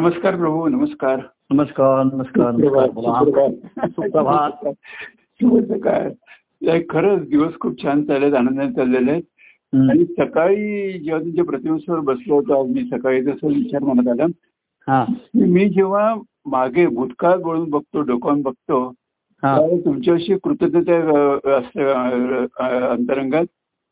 [0.00, 1.20] नमस्कार प्रभू नमस्कार.
[1.50, 2.52] नमस्कार नमस्कार.
[3.88, 4.66] सुप्रभात.
[6.62, 9.22] नाही, खरंच दिवस खूप छान चाललेत आनंदाने चाललेले आहेत.
[9.90, 14.24] आणि सकाळी जेव्हा तुमच्या प्रतिमेश्वर बसलो होतो आज मी सकाळी जसं विचार मनात आला.
[14.88, 15.04] हा.
[15.34, 16.14] मी जेव्हा
[16.46, 18.92] मागे भूतकाळ वळून बघतो डोकावून बघतो
[19.42, 19.60] हा.
[19.84, 21.82] तुमच्याशी कृतज्ञता असते
[22.88, 23.44] अंतरंगात.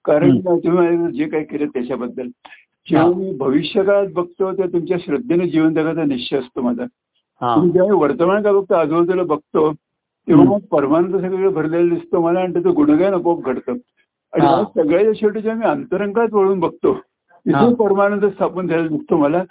[0.05, 0.31] कारण.
[0.39, 2.29] तुम्ही जे काही केलं त्याच्याबद्दल.
[2.87, 3.09] जेव्हा.
[3.17, 6.85] मी भविष्यकाळात बघतो त्या तुमच्या श्रद्धेने जीवन जगाचा निश्चय असतो माझा
[7.41, 9.73] हा मी जेव्हा वर्तमान काळ बघतो आजूबाजूला बघतो
[10.29, 10.45] तेव्हा.
[10.45, 13.73] मग परमानंद सगळं भरलेलं दिसतो मला आणि त्याचं गुणगान आपोआप घडतं
[14.33, 14.47] आणि
[14.77, 16.95] सगळ्याच्या शेवटी जेव्हा मी अंतरंगात वळून बघतो.
[17.47, 19.43] तिथे परमानंद स्थापन झालेला दिसतो मला.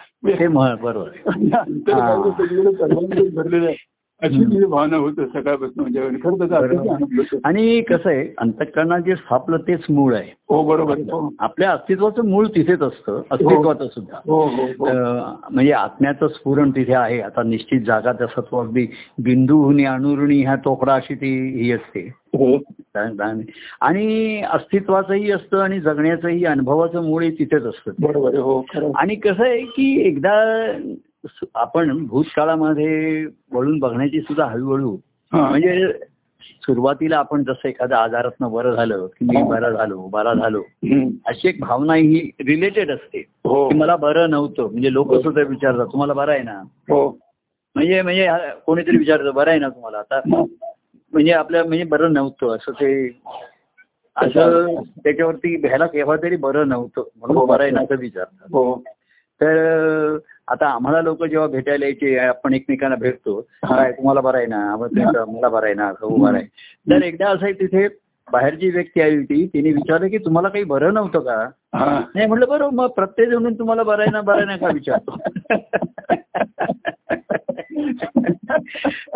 [1.56, 2.32] अंतरंगात.
[2.32, 3.76] सगळीकडे परमानंद भरलेलं आहे
[4.22, 4.44] अशी हं.
[4.44, 7.38] ती भावना होतं सकाळपासून म्हणजे खरं त्याचा होतो.
[7.44, 10.32] आणि कसं आहे अंतकरणात जे स्थापलं तेच मूळ आहे.
[10.50, 10.98] हो बरोबर.
[10.98, 11.34] हो.
[11.40, 14.20] आपल्या अस्तित्वाचं मूळ तिथेच असतं अस्तित्वाचं सुद्धा.
[14.26, 14.86] हो हो हो.
[15.50, 17.22] म्हणजे आत्म्याचं स्फुरण तिथे आहे.
[17.22, 18.88] आता निश्चित जागा जसं तो अगदी
[19.24, 22.14] बिंदूहुनी अणुरुणी ह्या तोकडा अशी ती ही असते.
[22.34, 22.58] हो.
[23.82, 27.92] आणि अस्तित्वाचंही असतं आणि जगण्याचंही अनुभवाचं मूळ तिथेच असतं.
[28.00, 28.38] बरोबर.
[28.38, 28.64] हो
[28.96, 30.64] आणि कसं आहे की एकदा
[31.56, 34.98] आपण भूतकाळामध्ये वळून बघण्याची सुद्धा हळूहळू
[35.34, 35.50] हा.
[35.50, 35.94] म्हणजे
[36.42, 41.10] सुरुवातीला आपण जसं एखाद्या आजारातनं बरं झालं की मी बरा झालो बरा झालो हं.
[41.26, 43.20] अशी एक भावना ही रिलेटेड असते.
[43.46, 43.70] हो.
[43.70, 44.64] की मला बरं नव्हतं.
[44.64, 46.62] म्हणजे लोक सुद्धा विचारतात तुम्हाला बरं आहे ना?
[46.90, 47.18] हो.
[47.76, 49.98] म्हणजे म्हणजे हा, कोणीतरी विचारतं बरं आहे ना तुम्हाला?
[49.98, 50.44] आता हा.
[51.14, 52.56] म्हणजे आपल्या म्हणजे बरं नव्हतं.
[52.56, 53.20] असं ते
[54.16, 57.04] असं त्याच्यावरती भ्यायला केव्हा तरी बरं नव्हतं.
[57.16, 58.48] म्हणून बरं आहे ना असं विचारतात.
[58.52, 58.84] हो.
[59.42, 63.42] तर आता आम्हाला लोक जेव्हा भेटायला यायचे आपण एकमेकांना भेटतो.
[63.42, 64.76] काय तुम्हाला बरं आहे ना?
[64.78, 65.88] मला बरं आहे ना?
[66.02, 66.46] हो बरं आहे.
[66.90, 67.88] तर एकदा असं आहे तिथे
[68.32, 71.48] बाहेरची व्यक्ती आली होती तिने विचारलं की तुम्हाला काही बरं नव्हतं का?
[72.16, 75.18] नाही म्हटलं बरं मग प्रत्येक जण तुम्हाला बरं आहे ना बरं आहे ना का विचारतो?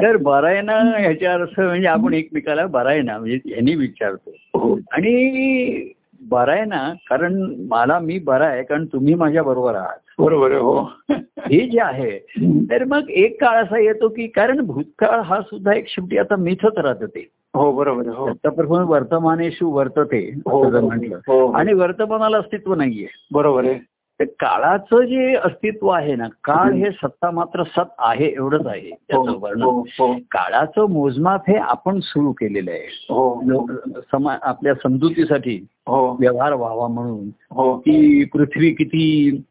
[0.02, 4.31] तर बरं आहे ना ह्याच्या अर्थ म्हणजे आपण एकमेकाला बरं आहे ना म्हणजे ह्यांनी विचारतो
[4.53, 4.80] हो.
[4.92, 5.93] आणि
[6.30, 6.93] बरं आहे ना?
[7.10, 9.98] कारण मला मी बरा आहे कारण तुम्ही माझ्या बरोबर आहात.
[10.20, 10.89] बरोबर आहे हो.
[11.39, 12.17] हे जे आहे
[12.71, 16.77] तर मग एक काळ असा येतो की कारण भूतकाळ हा सुद्धा एक शेवटी आता मिथत
[16.77, 18.26] राहत ते हो बरोबर हो.
[18.26, 21.16] आतापर्यंत वर्तमानेशू वर्तते हो, हो, म्हटलं.
[21.16, 21.52] हो.
[21.52, 23.08] आणि वर्तमानाला अस्तित्व नाहीये.
[23.32, 23.80] बरोबर आहे.
[24.20, 28.89] तर काळाचं जे अस्तित्व आहे ना काळ हे सत्ता मात्र सत आहे एवढंच आहे.
[28.89, 29.64] हो त्याचं हो वर्णन.
[29.64, 33.05] हो काळाचं मोजमाप हे आपण सुरू केलेलं आहे.
[33.10, 33.66] हो.
[34.11, 36.17] समा आपल्या समजुतीसाठी हो.
[36.20, 37.30] व्यवहार व्हावा म्हणून.
[37.52, 37.78] हो.
[37.78, 39.42] की पृथ्वी किती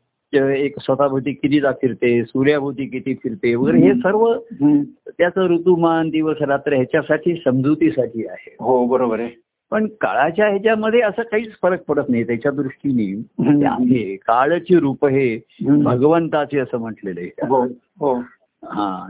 [0.56, 4.82] एक स्वतःभोवती किती जा फिरते सूर्याभोवती किती फिरते वगैरे हे सर्व हं.
[5.08, 8.56] त्याचं ऋतुमान दिवस रात्र ह्याच्यासाठी समजुतीसाठी आहे.
[8.60, 9.45] हो बरोबर आहे.
[9.70, 13.66] पण काळाच्या ह्याच्यामध्ये असं काहीच फरक पडत नाही त्याच्या दृष्टीने.
[13.66, 15.40] आहे काळाची रूप हे.
[15.64, 17.46] भगवंताचे असं म्हटलेलं आहे.
[17.46, 17.64] हो
[18.00, 18.14] हो.
[18.64, 19.08] हा.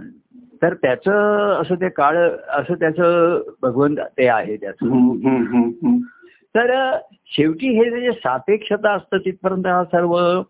[0.62, 1.12] तर त्याचं
[1.60, 2.16] असं ते काळ
[2.48, 5.96] असं त्याचं भगवंत ते आहे त्याचं.
[6.54, 6.96] तर
[7.26, 10.42] शेवटी हे जे सापेक्षता असतं तिथपर्यंत हा सर्व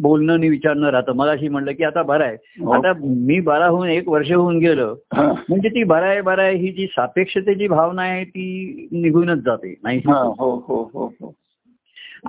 [0.00, 1.12] बोलणं आणि विचारणं राहतं.
[1.12, 2.36] मला अशी म्हणलं की आता बरं आहे.
[2.60, 2.70] हो.
[2.70, 4.94] आता मी बरा होऊन एक वर्ष होऊन गेलं.
[5.16, 9.74] म्हणजे ती बरं आहे बरं आहे ही जी सापेक्षतेची भावना आहे ती निघूनच जाते.
[9.82, 11.34] नाही हा, हो हो हो हो.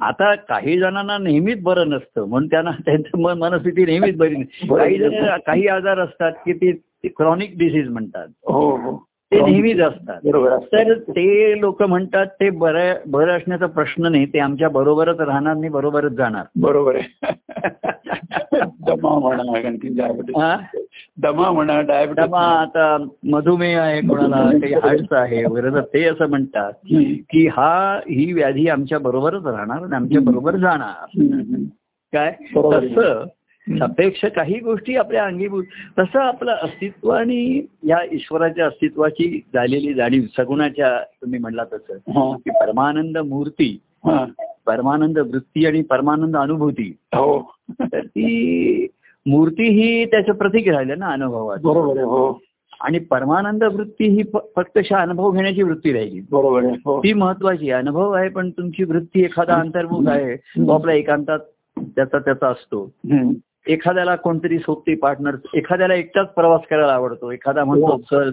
[0.01, 2.25] आता काही जणांना नेहमीच बरं नसतं.
[2.25, 7.07] म्हणून त्यांना त्यांचं मन मनस्थिती नेहमीच बरी नाही काही जण काही आजार असतात की ते
[7.07, 8.27] क्रॉनिक डिसीज म्हणतात.
[8.27, 9.05] हो हो.
[9.33, 10.19] ते नेहमीच असतात.
[10.73, 15.69] तर ते लोक म्हणतात ते बरं बरं असण्याचा प्रश्न नाही ते आमच्या बरोबरच राहणार नाही
[15.69, 17.31] बरोबरच जाणार बरोबर आहे
[18.87, 20.57] दमा म्हणा?
[21.17, 26.29] दमा म्हणा डायबिटीस दमा आता मधुमेह आहे कोणाला काही हार्टचं आहे वगैरे तर ते असं
[26.29, 26.71] म्हणतात.
[27.29, 31.15] की हा ही व्याधी आमच्या बरोबरच राहणार आणि आमच्या बरोबर जाणार.
[32.13, 32.31] काय.
[32.55, 33.23] तसं
[33.69, 35.63] सापेक्ष काही गोष्टी आपल्या अंगीभूत.
[35.99, 41.97] तसं आपलं अस्तित्व आणि या ईश्वराच्या अस्तित्वाची झालेली जाणीव सगुणाच्या तुम्ही म्हणला तसं
[42.35, 43.79] की परमानंद मूर्ती.
[44.67, 46.95] परमानंद वृत्ती आणि परमानंद अनुभूती.
[47.13, 47.53] हो.
[47.81, 48.87] तर ती
[49.25, 52.39] मूर्ती ही त्याचं प्रतीक राहिलं ना अनुभवात बरोबर हो.
[52.81, 54.23] आणि परमानंद वृत्ती ही
[54.55, 56.19] फक्त अनुभव घेण्याची वृत्ती राहिली.
[56.31, 56.99] बरोबर हो.
[56.99, 57.71] ती महत्वाची.
[57.71, 60.35] अनुभव आहे पण तुमची वृत्ती एखादा अंतर्मुख आहे.
[60.35, 61.39] तो आपल्या एकांतात
[61.79, 62.91] त्याचा त्याचा असतो.
[63.67, 67.31] एखाद्याला कोणतरी सोबती पार्टनर एखाद्याला एकटाच प्रवास करायला आवडतो.
[67.31, 67.97] एखादा म्हणतो हो.
[67.97, 68.31] चल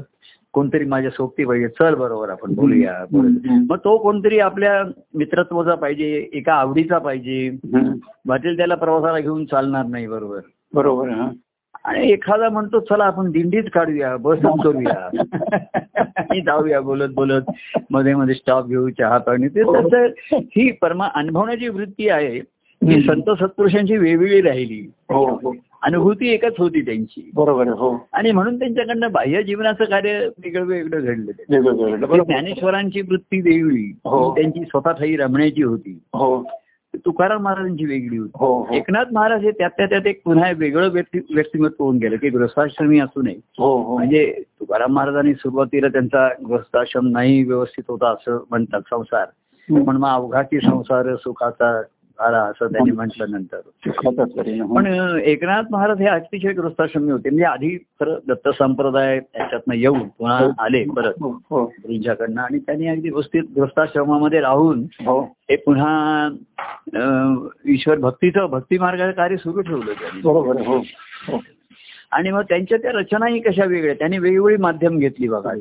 [0.53, 1.69] कोणतरी माझ्या सोबती पाहिजे.
[1.69, 2.93] चल बरोबर आपण बोलूया.
[2.93, 3.67] हं.
[3.71, 4.83] मग तो कोणतरी आपल्या
[5.15, 7.49] मित्रत्वाचा पाहिजे एका आवडीचा पाहिजे.
[7.49, 7.95] हं.
[8.29, 10.39] वाटेल त्याला प्रवासाला घेऊन चालणार नाही बरोबर.
[10.75, 11.29] बरोबर हा.
[11.85, 15.23] आणि एखादा म्हणतो चला आपण दिंडीच काढूया बसच करूया.
[16.47, 17.43] जाऊया बोलत बोलत
[17.91, 19.49] मध्ये मध्ये स्टॉप घेऊ चहा पाणी.
[19.49, 22.41] ते तसं ही परमा अनुभवण्याची वृत्ती आहे.
[22.85, 24.91] ही संत सत्पुरुषांची वेगवेगळी राहिली.
[25.09, 25.55] हो हो.
[25.83, 27.31] अनुभूती एकच होती त्यांची.
[27.35, 28.07] बरोबर हो.
[28.13, 31.33] आणि म्हणून त्यांच्याकडनं बाह्य जीवनाचं कार्य वेगळं वेगळं घडलं
[32.23, 33.93] ज्ञानेश्वरांची वृत्ती वेगळी.
[34.05, 34.35] हो.
[34.35, 35.99] त्यांची स्वतः ठाई रमण्याची होती.
[36.15, 36.45] हो.
[36.97, 38.77] तुकाराम महाराजांची वेगळी होती.
[38.77, 43.01] एकनाथ महाराज हे त्यातल्या त्यात एक पुन्हा एक वेगळं व्यक्ती व्यक्तिमत्व होऊन गेलं की गृहस्थाश्रमी
[43.01, 43.37] असू नये.
[43.59, 49.27] म्हणजे तुकाराम महाराजांनी सुरुवातीला त्यांचा गृहस्थाश्रम नाही व्यवस्थित होता असं म्हणतात संसार.
[49.75, 51.83] पण मग अवघाची संसार सुखाचा
[52.21, 53.61] झाला असं त्यांनी म्हटलं नंतर.
[53.87, 54.75] ना.
[54.75, 54.87] पण
[55.25, 57.29] एकनाथ महाराज हे अतिशय गृहस्थाश्रमी होते.
[57.31, 61.13] म्हणजे आधी खरं दत्त संप्रदाय त्याच्यातनं येऊन पुन्हा आले परत.
[61.21, 61.65] हो हो.
[61.65, 65.21] गुरूंच्याकडनं आणि त्यांनी अगदी व्यवस्थित गृहस्थाश्रमामध्ये राहून हो.
[65.21, 66.29] हे पुन्हा
[67.67, 70.21] ईश्वर भक्तीचं भक्ती मार्गाचं कार्य सुरू ठेवलं त्यांनी.
[70.25, 70.83] हो हो.
[72.11, 75.53] आणि मग त्यांच्या त्या रचनाही कशा वेगळ्या त्यांनी वेगवेगळी माध्यम घेतली बघा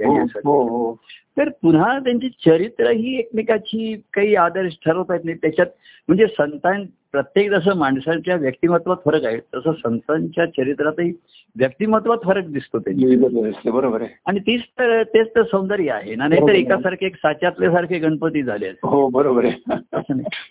[1.39, 5.68] तर पुन्हा त्यांची चरित्र ही एकमेकाची काही आदर्श ठरवता येत नाही त्याच्यात
[6.07, 11.13] म्हणजे संतां प्रत्येक जसं माणसाच्या व्यक्तिमत्वात फरक आहे तसं संतांच्या चरित्रातही
[11.56, 14.09] व्यक्तिमत्वात फरक दिसतो असते बरोबर आहे.
[14.25, 16.27] आणि तीच तर तेच तर सौंदर्य आहे ना?
[16.27, 16.53] नाहीतर.
[16.53, 18.69] एकासारखे एक साच्यातले सारखे गणपती झाले.
[18.83, 19.74] हो बरोबर आहे.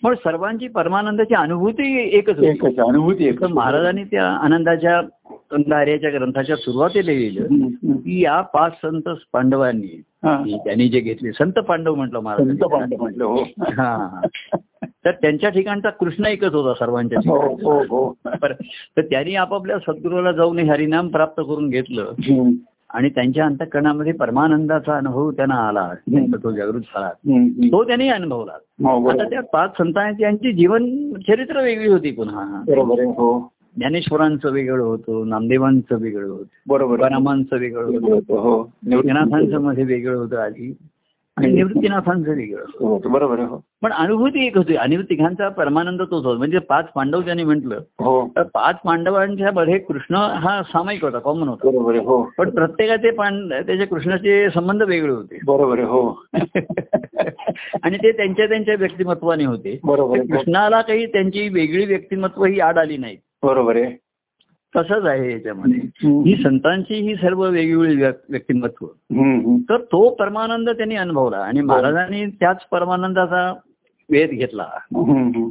[0.03, 2.81] पण सर्वांची परमानंदाची अनुभूती एकच होती.
[2.81, 5.01] अनुभूती महाराजांनी त्या आनंदाच्या
[5.51, 7.47] आर्याच्या ग्रंथाच्या सुरुवातीला लिहिलं.
[7.97, 10.01] की या पाच संत पांडवांनी
[10.57, 13.43] त्यांनी जे घेतले संत पांडव म्हटलं संत महाराज पांडव म्हटलं हो.
[13.59, 14.21] हा.
[14.85, 18.35] तर त्यांच्या ठिकाणचा कृष्ण एकच होता सर्वांच्या हो ठिकाणी.
[18.97, 22.11] तर त्यांनी आपापल्या सद्गुरूला जाऊन हे हरिनाम प्राप्त करून घेतलं.
[22.89, 25.93] आणि त्यांच्या अंतकरणामध्ये परमानंदाचा अनुभव त्यांना आला
[26.43, 27.09] तो जागृत झाला.
[27.71, 28.51] तो त्यांनी अनुभवला.
[29.11, 32.61] आता त्या पाच संतांची यांची जीवन चरित्र वेगळी होती पुन्हा.
[33.79, 36.95] ज्ञानेश्वरांचं वेगळं होतं नामदेवांचं वेगळं होतं बरोबर.
[36.95, 38.33] तुकारामांचं वेगळं होतं.
[38.33, 38.71] हो.
[38.85, 40.77] निवृत्तीनाथांचं मध्ये वेगळं होतं आधी
[41.37, 43.63] आणि निवृत्तीनाथांचं वेगळं हो, बरोबर हो.
[43.81, 46.37] पण अनुभूती एक होती आणि तिघांचा परमानंद तोच होता.
[46.37, 48.27] म्हणजे पाच पांडव त्यांनी म्हटलं हो.
[48.35, 51.69] तर पाच पांडवांच्या मध्ये कृष्ण हा सामायिक होता कॉमन होता.
[51.69, 52.29] बरोबर हो.
[52.37, 53.11] पण प्रत्येकाचे
[53.61, 55.39] त्याचे कृष्णाचे संबंध वेगळे होते.
[55.45, 56.23] बरोबर हो.
[57.83, 59.79] आणि ते त्यांच्या त्यांच्या व्यक्तिमत्वाने होते.
[60.27, 63.97] कृष्णाला काही त्यांची वेगळी व्यक्तिमत्व ही आड आली नाही बरोबर आहे
[64.75, 65.81] तसंच आहे याच्यामध्ये.
[66.25, 68.85] ही संतांची ही सर्व वेगवेगळी व्यक- व्यक्तिमत्व.
[69.69, 73.53] तर तो परमानंद त्यांनी अनुभवला आणि महाराजांनी त्याच परमानंदाचा
[74.11, 74.65] वेध घेतला.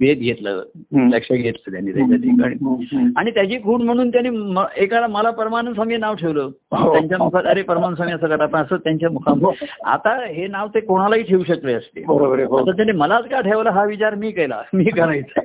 [0.00, 0.62] वेध घेतलं.
[1.10, 3.12] लक्ष घेतलं त्यांनी त्याच्या ठिकाणी.
[3.16, 6.50] आणि त्याची खूण म्हणून त्यांनी एकाला मला परमानंद स्वामी नाव ठेवलं.
[6.72, 6.92] हो.
[6.92, 11.22] त्यांच्या मुखात अरे परमानंद स्वामी असं करा असं त्यांच्या मुखात आता हे नाव ते कोणालाही
[11.22, 12.00] ठेवू शकले असते.
[12.00, 12.34] हो.
[12.58, 14.62] आता त्यांनी मलाच का ठेवलं हा विचार मी केला.
[14.74, 15.40] मी करायचा.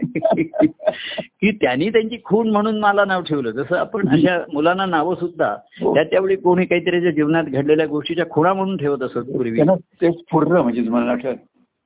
[1.16, 3.52] की त्यांनी त्यांची खूण म्हणून मला नाव ठेवलं.
[3.52, 5.94] जसं आपण अशा मुलांना नावं सुद्धा हो.
[5.96, 9.56] त्या त्यावेळी कोणी काहीतरी जीवनात घडलेल्या गोष्टीच्या खुणा म्हणून ठेवत असत पूर्वी.
[9.56, 11.16] त्यांना ते स्फुरलं म्हणजे तुम्हाला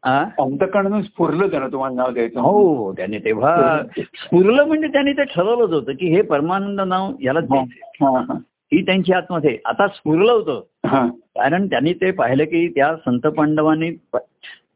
[0.03, 5.91] अंतकरणातून स्फुरलं त्यांना तुम्हाला नाव द्यायचं हो त्याने तेव्हा स्फुरलं म्हणजे त्यांनी ते ठरवलंच होतं
[5.91, 8.39] की हे परमानंद नाव यालाच हा, द्यायचं हा, हा.
[8.73, 9.57] ही त्यांची आत्मध्ये.
[9.65, 10.61] आता स्फुरलं होतं.
[10.87, 11.07] हा.
[11.07, 13.91] कारण त्यांनी ते पाहिलं की त्या संत पांडवांनी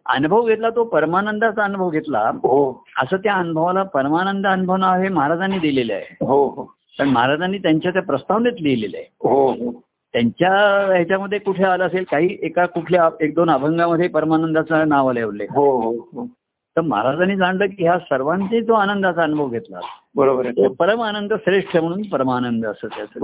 [0.06, 2.20] अनुभव घेतला तो परमानंदाचा अनुभव घेतला.
[2.20, 2.84] हो.
[2.98, 6.26] असं त्या अनुभवाला परमानंद अनुभव नाव हे महाराजांनी दिलेलं आहे.
[6.26, 6.76] हो हो.
[7.00, 9.06] पण महाराजांनी त्यांच्या त्या प्रस्तावनेत लिहिलेलं आहे.
[9.22, 9.84] हो हो.
[10.14, 15.48] त्यांच्या ह्याच्यामध्ये कुठे आलं असेल काही एका कुठल्या एक दोन अभंगामध्ये परमानंदाचं नाव आले उल्लेख
[15.52, 16.28] हो हो हो.
[16.76, 19.80] तर महाराजांनी जाणलं की ह्या सर्वांचे जो आनंदाचा अनुभव घेतला.
[20.16, 20.52] बरोबर आहे.
[20.52, 23.20] तो परमानंद श्रेष्ठ म्हणून परमानंद असं त्याचं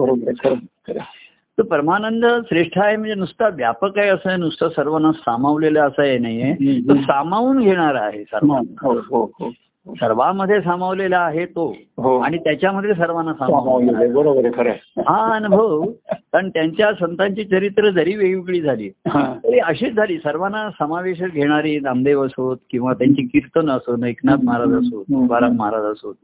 [1.58, 6.18] तर परमानंद श्रेष्ठ आहे म्हणजे नुसता व्यापक आहे असं आहे, नुसतं सर्वांना सामावलेलं असं आहे
[6.18, 6.54] नाहीये.
[6.82, 8.88] तो सामावून घेणारा आहे सर्वांना.
[8.88, 9.52] हो हो हो.
[9.96, 14.14] सर्वांमध्ये सामावलेला आहे तो हो आणि त्याच्यामध्ये सर्वांना सामावलेलं.
[14.14, 15.02] बरोबर खरं.
[15.08, 18.90] हा अनुभव कारण त्यांच्या संतांची चरित्र जरी वेगवेगळी झाली.
[19.16, 25.04] तरी अशीच झाली सर्वांना समावेश घेणारी नामदेव असोत किंवा त्यांची कीर्तन असोत एकनाथ महाराज असोत.
[25.04, 26.16] तुकाराम महाराज असोत.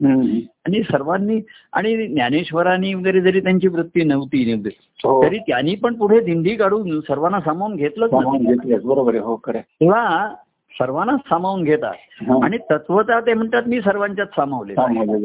[0.66, 1.40] आणि सर्वांनी
[1.72, 4.70] आणि ज्ञानेश्वरांनी वगैरे जरी त्यांची वृत्ती नव्हती
[5.04, 9.58] हो तरी त्यांनी पण पुढे दिंडी काढून सर्वांना सामावून घेतलंच घेतलंच बरोबर हो खरं.
[9.58, 10.28] तेव्हा
[10.78, 11.94] सर्वांना सामावून घेतात.
[12.42, 14.74] आणि तत्वता ते म्हणतात मी सर्वांच्यात सामावले.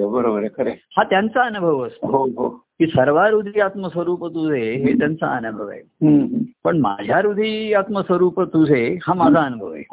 [0.05, 0.71] बरोबर आहे.
[0.97, 5.81] हा त्यांचा अनुभव असतो हो हो की सर्वा हृदय आत्मस्वरूप तुझे हे त्यांचा अनुभव आहे.
[6.63, 9.83] पण माझ्या हृदय आत्मस्वरूप तुझे हा माझा अनुभव आहे.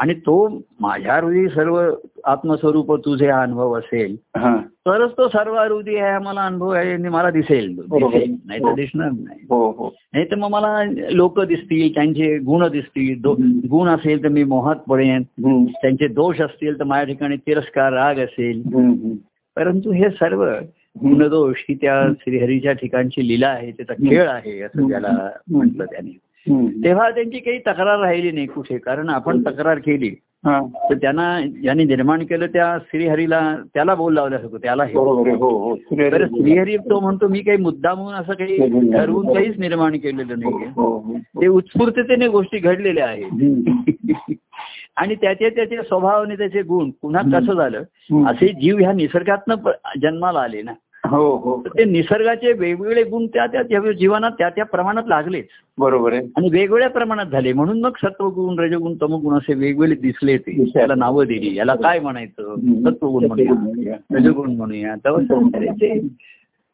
[0.00, 1.90] आणि तो माझ्या हृदय सर्व
[2.24, 4.56] आत्मस्वरूप तुझे हा अनुभव असेल हा.
[4.56, 7.80] तरच तो सर्व हृदय आहे मला अनुभव आहे मला दिसेल.
[8.46, 9.38] नाही तर दिसणार नाही.
[9.50, 9.94] हो हो.
[10.12, 13.20] नाही तर मग मला लोक दिसतील त्यांचे गुण दिसतील.
[13.70, 15.22] गुण असेल तर मी मोहात पडेन.
[15.66, 18.62] त्यांचे दोष असतील तर माझ्या ठिकाणी तिरस्कार राग असेल.
[19.56, 20.44] परंतु हे सर्व
[21.02, 26.18] गुणदोष ही त्या श्रीहरीच्या ठिकाणची लीला आहे त्याचा खेळ आहे असं त्याला म्हटलं त्याने.
[26.84, 30.14] तेव्हा त्यांची काही तक्रार राहिली नाही कुठे कारण आपण तक्रार केली.
[30.44, 30.60] हा.
[30.90, 35.24] तर त्यांना ज्यांनी निर्माण केलं त्या श्रीहरीला त्याला बोल लावल्या होतो त्याला हे हो.
[35.34, 38.58] हो तर श्रीहरी तो म्हणतो मी काही मुद्दा म्हणून असं काही
[38.92, 40.68] ठरवून काहीच निर्माण केलेलं नाहीये.
[40.76, 41.18] हो, हो.
[41.40, 43.30] ते उत्स्फूर्ततेने गोष्टी घडलेल्या आहेत.
[44.96, 47.82] आणि त्याचे त्याचे स्वभाव आणि त्याचे गुण पुन्हा कसं झालं.
[48.26, 49.54] असे जीव ह्या निसर्गातनं
[50.02, 50.72] जन्माला आले ना.
[51.10, 51.62] हो हो.
[51.66, 55.46] ते निसर्गाचे वेगवेगळे गुण त्या त्या जीवनात त्या त्या प्रमाणात लागलेच.
[55.78, 56.22] बरोबर आहे.
[56.36, 57.52] आणि वेगवेगळ्या प्रमाणात झाले.
[57.52, 60.64] म्हणून मग सत्वगुण रजगुण तमगुण असे वेगवेगळे दिसले ते.
[60.64, 61.56] त्याला नावं दिली.
[61.56, 62.54] याला काय म्हणायचं?
[62.84, 63.94] सत्वगुण म्हणूया.
[64.12, 64.96] रजगुण म्हणूया.
[64.96, 66.08] संसाराचे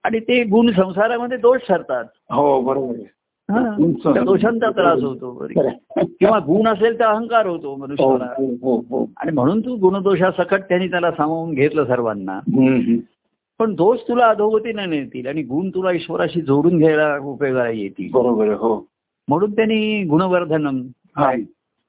[0.05, 2.05] आणि ते गुण संसारामध्ये दोष ठरतात.
[2.31, 2.95] हो बरोबर
[3.51, 3.77] हा,
[4.15, 5.47] त्या दोषांचा त्रास होतो.
[5.99, 8.25] किंवा गुण असेल तर अहंकार होतो मनुष्याला.
[8.25, 12.41] हो, हो हो आणि म्हणून तू गुणदोषासकट त्यांनी त्याला सामावून घेतलं सर्वांना.
[13.61, 18.11] पण दोष तुला अधोगतीने नेतील आणि गुण तुला ईश्वराशी जोडून घ्यायला उपयोगाला येतील.
[18.13, 18.87] बरोबर हो.
[19.29, 20.83] म्हणून त्यांनी गुणवर्धनम
[21.17, 21.33] हा.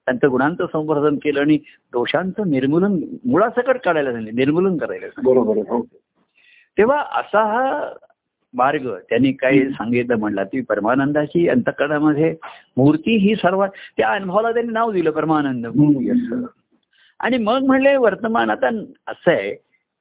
[0.07, 1.57] त्यांचं गुणांचं संवर्धन केलं आणि
[1.93, 5.07] दोषांचं निर्मूलन मुळासकट काढायला सांगितलं निर्मूलन करायला.
[5.24, 5.81] बरोबर हो.
[6.77, 7.89] तेव्हा असा हा
[8.53, 12.36] मार्ग त्यांनी काय सांगितलं म्हणला ती परमानंदाची अंतकरणामध्ये
[12.77, 13.65] मूर्ती ही सर्व
[13.97, 15.65] त्या अनुभवाला त्यांनी नाव दिलं परमानंद
[17.19, 18.67] आणि मग म्हणले वर्तमान आता
[19.07, 19.55] असं आहे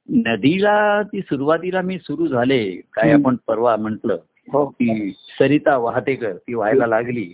[0.09, 3.13] नदीला ती सुरुवातीला मी सुरू झाले काय.
[3.13, 4.11] आपण परवा म्हंटल
[4.53, 4.71] हो.
[4.71, 7.33] ती सरिता वाहतेकर ती व्हायला लागली.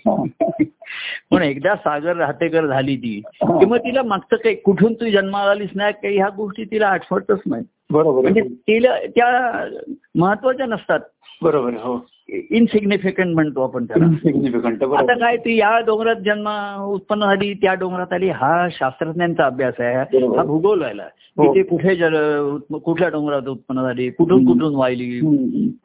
[1.31, 5.71] पण एकदा सागर राहतेकर झाली ती कि मग तिला मागचं काही कुठून तू जन्माला आलीस
[5.75, 7.65] नाही काही ह्या गोष्टी तिला आठवतच नाही.
[7.91, 9.67] बरोबर म्हणजे तिला त्या
[10.15, 11.01] महत्त्वाच्या नसतात.
[11.43, 12.07] बरोबर हो.
[12.33, 16.49] इनसिग्निफिकंट म्हणतो आपण त्याला सिग्निफिकंट आता काय ती या डोंगरात जन्म
[16.85, 19.95] उत्पन्न झाली त्या डोंगरात आली हा शास्त्रज्ञांचा अभ्यास आहे.
[19.95, 21.03] हा भूगोल व्हायला
[21.37, 21.53] हो.
[21.55, 24.45] तिथे कुठे जल उत्प- कुठल्या डोंगरात उत्पन्न झाली कुठून.
[24.47, 25.19] कुठून वाहिली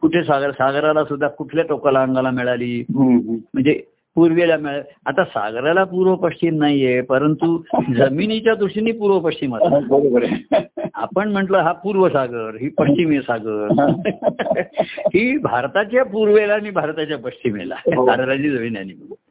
[0.02, 2.84] कुठे सागर सागराला सुद्धा कुठल्या टोकाला अंगाला मिळाली.
[2.90, 3.80] म्हणजे
[4.16, 7.58] पूर्वेला मिळाली आता सागराला पूर्व पश्चिम नाहीये परंतु
[7.98, 10.58] जमिनीच्या दृष्टीने पूर्व पश्चिम हा, आहे
[10.98, 13.68] आपण म्हटलं हा पूर्व सागर ही पश्चिमी सागर.
[15.08, 15.38] ही.
[15.38, 17.76] भारताच्या पूर्वेला आणि भारताच्या पश्चिमेला.
[17.86, 18.06] हो.
[18.06, 18.76] सागराची जमीन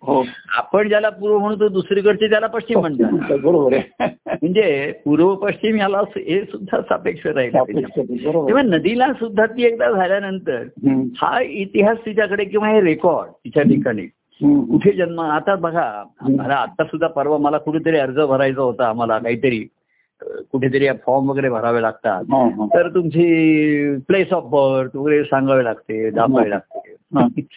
[0.03, 0.25] हो.
[0.57, 3.39] आपण ज्याला पूर्व म्हणतो दुसरीकडचे त्याला पश्चिम म्हणतात.
[3.43, 7.63] बरोबर म्हणजे पूर्व पश्चिम याला हे सुद्धा सापेक्ष राहिलं.
[8.47, 10.63] तेव्हा नदीला सुद्धा ती एकदा झाल्यानंतर
[11.17, 14.07] हा इतिहास तिच्याकडे किंवा हे रेकॉर्ड तिच्या ठिकाणी
[14.43, 19.67] कुठे जन्म आता बघा मला आता सुद्धा परवा मला कुठेतरी अर्ज भरायचा होता आम्हाला काहीतरी.
[20.23, 22.25] कुठेतरी फॉर्म वगैरे भरावे लागतात.
[22.33, 22.67] हा, हा.
[22.67, 26.95] तर तुमची प्लेस ऑफ बर्थ वगैरे सांगावे लागते दाखवावे लागते.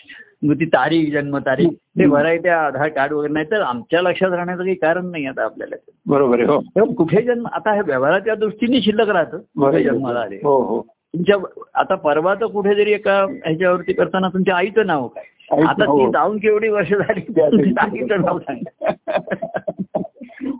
[0.44, 4.64] मग ती तारीख जन्म तारीख ते भरायचे आधार कार्ड वगैरे नाही तर आमच्या लक्षात राहण्याचं
[4.64, 5.76] काही कारण नाही आता आपल्याला.
[6.08, 6.48] बरोबर आहे
[6.80, 6.86] हो.
[6.94, 10.36] कुठे जन्म आता हे व्यवहाराच्या दृष्टीने शिल्लक राहतं कुठे जन्माला आले.
[10.36, 10.82] हो हो.
[10.82, 11.36] तुमच्या
[11.74, 15.24] आता परवा तर कुठेतरी एका ह्याच्यावरती करताना तुमच्या आईचं नाव काय?
[15.64, 16.00] आता हो.
[16.00, 18.92] ती जाऊन केवढी वर्ष झाली आईचं नाव सांगा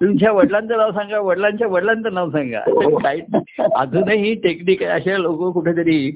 [0.02, 2.60] तुमच्या वडिलांचं नाव सांगा वडिलांच्या वडिलांचं नाव सांगा
[3.76, 6.12] अजूनही टेक्निक अशा लोक कुठेतरी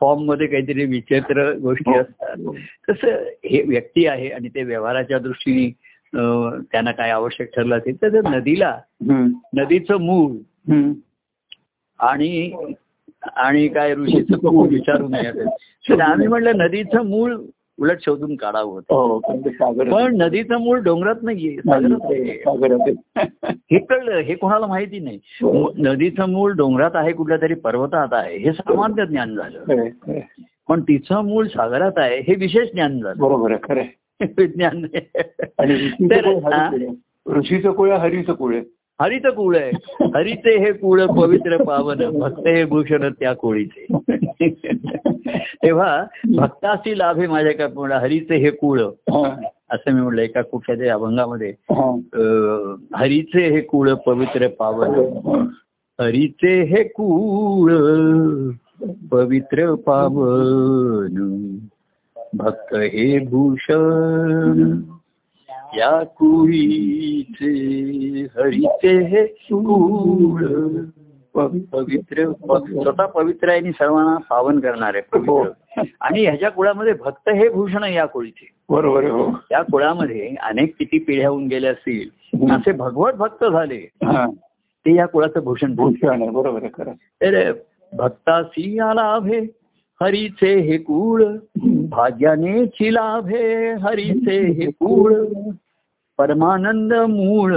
[0.00, 2.00] फॉर्ममध्ये काहीतरी विचित्र गोष्टी हो.
[2.00, 5.68] असतात तसं हे व्यक्ती आहे आणि ते व्यवहाराच्या दृष्टीने
[6.72, 8.76] त्यांना काय आवश्यक ठरलं असेल तर नदीला
[9.54, 10.32] नदीचं मूळ.
[12.00, 12.52] आणि
[13.36, 17.34] आणि काय ऋषीचं खूप विचारू नये आम्ही म्हटलं नदीचं मूळ
[17.80, 18.94] उलट शोधून काढावं होतं.
[18.94, 19.18] हो
[19.92, 21.56] पण नदीचं मूळ डोंगरात नाहीये.
[23.70, 25.18] हे कळलं हे कोणाला माहिती नाही.
[25.42, 25.72] हो.
[25.78, 29.64] नदीचं मूळ डोंगरात आहे कुठल्या तरी पर्वतात आहे हे सामान्य ज्ञान झालं.
[30.68, 33.14] पण तिचं मूळ सागरात आहे हे विशेष ज्ञान झालं.
[33.18, 33.86] बरोबर आहे खरंय
[34.38, 34.84] विज्ञान
[37.36, 38.36] ऋषीचं कुळ हरीचं आहे.
[38.36, 38.56] कुळ
[39.00, 39.70] आहे, आहे हरित कुळ आहे.
[40.14, 43.98] हरिते हे कुळ पवित्र पावन भक्त हे भूषण त्या कोळीचे.
[45.62, 46.04] तेव्हा
[46.36, 48.80] भक्तासी लाभे माझ्या का पूर्ण हरीचे हे कुळ.
[49.70, 51.54] असं मी म्हटलं एका कुठल्या तरी अभंगामध्ये
[52.94, 54.88] हरीचे हे कुळ पवित्र पावन.
[56.00, 57.72] हरीचे हे कुळ
[59.10, 61.48] पवित्र पावन.
[62.34, 64.80] भक्त हे भूषण.
[65.76, 67.50] या कुळीचे
[68.36, 70.44] हरीचे हे कुळ
[71.34, 77.48] पवित्र स्वतः पवित्र आहे आणि सर्वांना पावन करणार आहे पवित्र आणि ह्याच्या कुळामध्ये भक्त हे
[77.48, 79.30] भूषण या कुळीचे बरोबर हो.
[79.50, 83.76] त्या कुळामध्ये अनेक किती पिढ्या होऊन गेल्या असतील असे भगवत भक्त झाले.
[84.04, 84.26] हा.
[84.86, 86.66] ते या कुळाचं भूषण भूषण आहे बरोबर
[87.20, 87.52] तर
[87.92, 89.40] भक्तासी लाभे.
[90.00, 91.22] हरीचे हे कुळ
[91.90, 95.14] भाग्याने चिलाभे हरीचे हे कुळ
[96.18, 97.52] परमानंद मूळ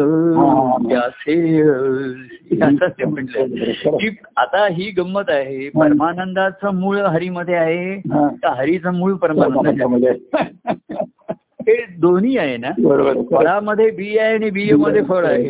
[3.98, 8.28] की आता ही गंमत आहे परमानंदाचं मूळ हरीमध्ये आहे हा.
[8.44, 10.12] का हरीचं मूळ परमानंद म्हणजे
[11.62, 12.70] हे दोन्ही आहे ना.
[13.32, 15.44] फळामध्ये बी आहे आणि बी मध्ये फळ आहे.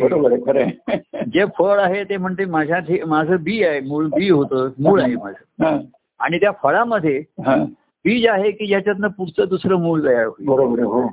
[1.32, 5.64] जे फळ आहे ते म्हणते माझ्या माझं बी आहे मूळ बी होतं मूळ आहे माझं.
[5.64, 5.78] हा,
[6.22, 7.56] आणि त्या फळामध्ये हा,
[8.04, 10.82] बीज आहे की ज्याच्यातनं पुढचं दुसरं मूळ तयार होईल?
[10.82, 11.06] हो.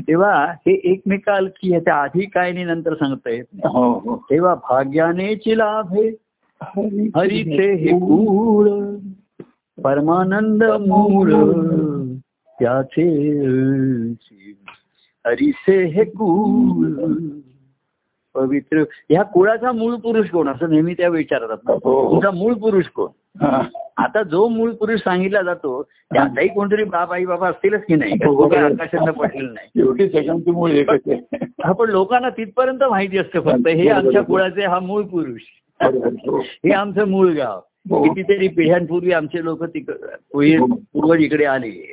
[0.00, 0.32] तेव्हा
[0.66, 3.74] हे एकमेकाल की ह्याच्या आधी काय आणि नंतर सांगता येत नाही.
[3.74, 4.16] हो हो.
[4.30, 6.08] तेव्हा भाग्यानेची लाभे
[7.16, 8.68] हरीचे हे मूळ
[9.78, 11.32] परमानंद मूळ
[12.58, 13.06] त्याचे
[15.24, 16.92] हरीचे हे कुळ
[18.36, 18.84] पवित्र.
[19.10, 20.48] ह्या कुळाचा मूळ पुरुष कोण?
[20.48, 21.56] असं नेहमी त्या विचारतात.
[21.66, 22.10] हो, हो.
[22.10, 23.08] तुमचा मूळ पुरुष कोण.
[23.96, 28.12] आता जो मूळ पुरुष सांगितला जातो त्याचाही कोणतरी बाप आई बाबा असतीलच की नाही?
[28.12, 29.82] हो, आकाशानं पडलेलं नाही?
[31.64, 33.68] हा पण लोकांना तिथपर्यंत माहिती असतं फक्त.
[33.68, 35.40] हे आमच्या कुळाचे हा मूळ पुरुष.
[35.82, 36.44] हो.
[36.74, 37.60] आमचं मूळ गाव.
[38.02, 41.92] कितीतरी पिढ्यांपूर्वी आमचे लोक तिकडे पूर्वज इकडे आले.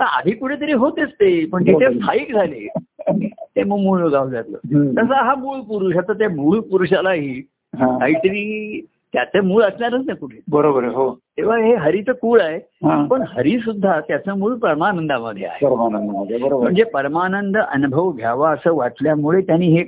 [0.00, 2.68] आधी कुठेतरी होतेच ते पण तिथे स्थायिक झाले.
[3.60, 4.58] ते मग मूळ गाव जातलं.
[4.92, 7.42] तसा हा मूळ पुरुष आता त्या मूळ पुरुषालाही
[7.78, 7.98] हा.
[7.98, 10.38] काहीतरी त्याचं मूळ असणारच ना कुठे.
[10.50, 11.14] बरोबर हो.
[11.14, 12.58] तेव्हा हे हरीचं कुळ आहे.
[13.06, 15.66] पण हरी सुद्धा त्याचं मूळ परमानंदामध्ये आहे.
[15.66, 19.84] म्हणजे परमानंद अनुभव घ्यावा असं वाटल्यामुळे त्यांनी हे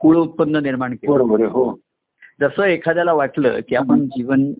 [0.00, 1.12] कुळ उत्पन्न निर्माण केलं.
[1.12, 1.78] बरोबर हो.
[2.40, 4.52] जसं एखाद्याला वाटलं की आपण जीवन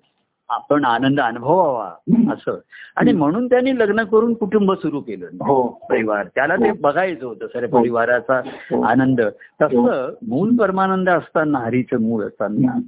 [0.49, 1.91] आपण आनंद अनुभवावा
[2.33, 2.59] असं.
[2.97, 5.27] आणि म्हणून त्यांनी लग्न करून कुटुंब सुरू केलं.
[5.27, 5.69] हो.
[5.91, 6.27] परिवार.
[6.35, 8.41] त्याला ते बघायचं होतं सर परिवाराचा
[8.87, 9.21] आनंद.
[9.63, 12.81] तसं मूळ परमानंद असताना हरीचं मूळ असताना.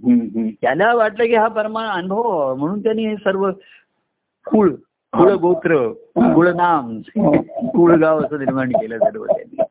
[0.60, 3.50] त्याला वाटलं की हा परमा अनुभव म्हणून त्यांनी हे सर्व
[4.46, 4.70] कुळ
[5.12, 7.00] कुळ गोत्र कुळ नाम
[7.68, 9.62] कुळगाव असं निर्माण केलं सर्व त्यांनी.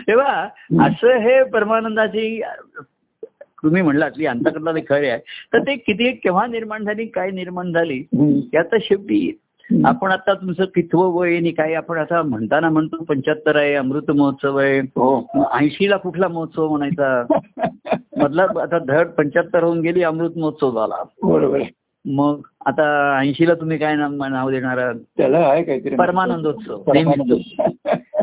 [0.00, 0.48] तेव्हा
[0.86, 2.42] असं हे परमानंदाची
[3.64, 5.20] तुम्ही म्हणलात की अंतकरणाला ते खरे आहे.
[5.52, 8.04] तर ते किती केव्हा निर्माण झाली काय निर्माण झाली.
[8.54, 9.38] यात शेवटी
[9.84, 14.56] आपण आता तुमचं कितवं वय आणि काय आपण आता म्हणताना म्हणतो पंच्याहत्तर आहे अमृत महोत्सव
[14.56, 15.26] आहे हो.
[15.52, 17.24] ऐंशीला कुठला महोत्सव म्हणायचा?
[18.16, 21.04] मधला आता धड पंच्याहत्तर होऊन गेली अमृत महोत्सव झाला.
[21.22, 21.60] बरोबर.
[22.04, 24.78] मग आता ऐंशीला तुम्ही काय नाव नाव देणार?
[24.78, 24.94] आहात?
[24.94, 25.96] त्याला आहे काहीतरी.
[25.96, 26.82] परमानंदोत्सव.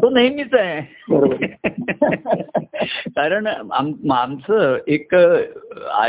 [0.02, 1.08] तो नेहमीच आहे.
[3.08, 5.16] कारण आम- आमचं एक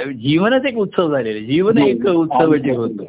[0.07, 1.38] जीवनच एक उत्सव झालेलं.
[1.38, 3.05] जीवन एक उत्सव जे होतं.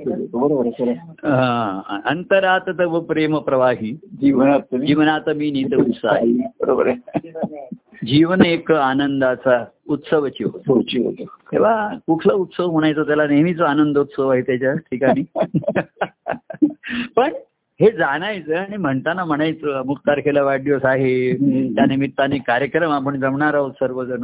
[1.28, 4.00] हा, अंतरात तव प्रेम प्रवाही.
[4.22, 6.38] जीवनात जीवनात मी नीत उत्साही.
[6.38, 6.91] बरोबर
[8.06, 10.82] जीवन एक आनंदाचा उत्सवची होतो.
[11.52, 15.24] तेव्हा कुठला उत्सव म्हणायचं त्याला नेहमीच आनंदोत्सव आहे त्याच्या ठिकाणी.
[17.15, 17.34] पण
[17.81, 21.33] हे जाणायचं आणि म्हणताना म्हणायचं अमुक तारखेला वाढदिवस आहे.
[21.75, 24.23] त्या निमित्ताने कार्यक्रम आपण जमणार आहोत सर्वजण.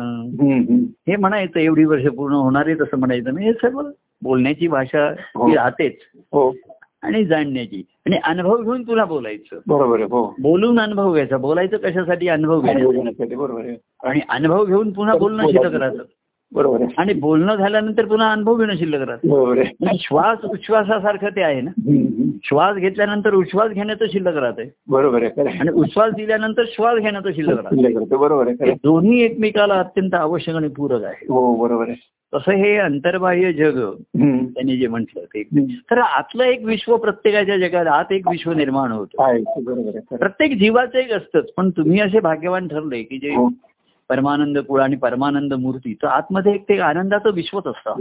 [1.07, 3.33] हे म्हणायचं एवढी वर्ष पूर्ण होणार आहे तसं म्हणायचं.
[3.33, 3.81] नाही हे सर्व
[4.21, 5.55] बोलण्याची भाषा ही.
[5.55, 5.97] राहतेच.
[6.15, 6.55] हो.
[7.01, 7.83] आणि जाणण्याची.
[8.05, 9.59] आणि अनुभव घेऊन तुला बोलायचं.
[9.67, 10.35] बरोबर हो.
[10.41, 11.37] बोलून अनुभव घ्यायचा.
[11.37, 12.27] बोलायचं कशासाठी?
[12.27, 16.03] अनुभव घ्यायचा बरोबर आणि अनुभव घेऊन पुन्हा बोलणं शिल्लक राहतं.
[16.53, 19.27] बरोबर आहे आणि बोलणं झाल्यानंतर पुन्हा अनुभव घेणं शिल्लक राहतं
[19.87, 21.71] आणि श्वास उच्छ्वासासारखं ते आहे ना.
[22.43, 25.57] श्वास घेतल्यानंतर उच्छ्वास घेण्याचं शिल्लक राहते बरोबर आहे.
[25.59, 28.17] आणि उच्छ्वास दिल्यानंतर श्वास घेण्याचं शिल्लक राहतं.
[28.17, 28.71] बरोबर आहे.
[28.71, 33.79] दोन्ही एकमेकाला अत्यंत आवश्यक आणि पूरक आहे हो बरोबर आहे तसं हे अंतर्बाह्य जग.
[34.17, 35.43] त्यांनी जे म्हटलं ते.
[35.91, 39.17] तर आतलं एक विश्व प्रत्येकाच्या जगात आत एक विश्व निर्माण होतं.
[40.15, 43.49] प्रत्येक जीवाचं एक असतंच पण तुम्ही असे भाग्यवान ठरले की जे हो.
[44.09, 47.93] परमानंद कुळ आणि परमानंद मूर्ती तर आतमध्ये एक ते आनंदाचं विश्वच असतं.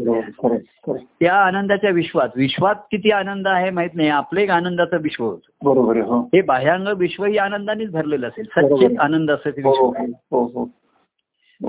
[0.51, 1.07] आहे.
[1.21, 5.51] त्या आनंदाच्या विश्वात विश्वात किती आनंद आहे माहीत नाही आपलं एक आनंदाचं विश्व होतं.
[5.64, 6.21] बरोबर हो.
[6.21, 8.44] हे बाह्यांग विश्व ही आनंदानेच भरलेलं असेल.
[8.44, 10.12] सच्चेत आनंद असेल ते हो विश्व.
[10.31, 10.64] हो हो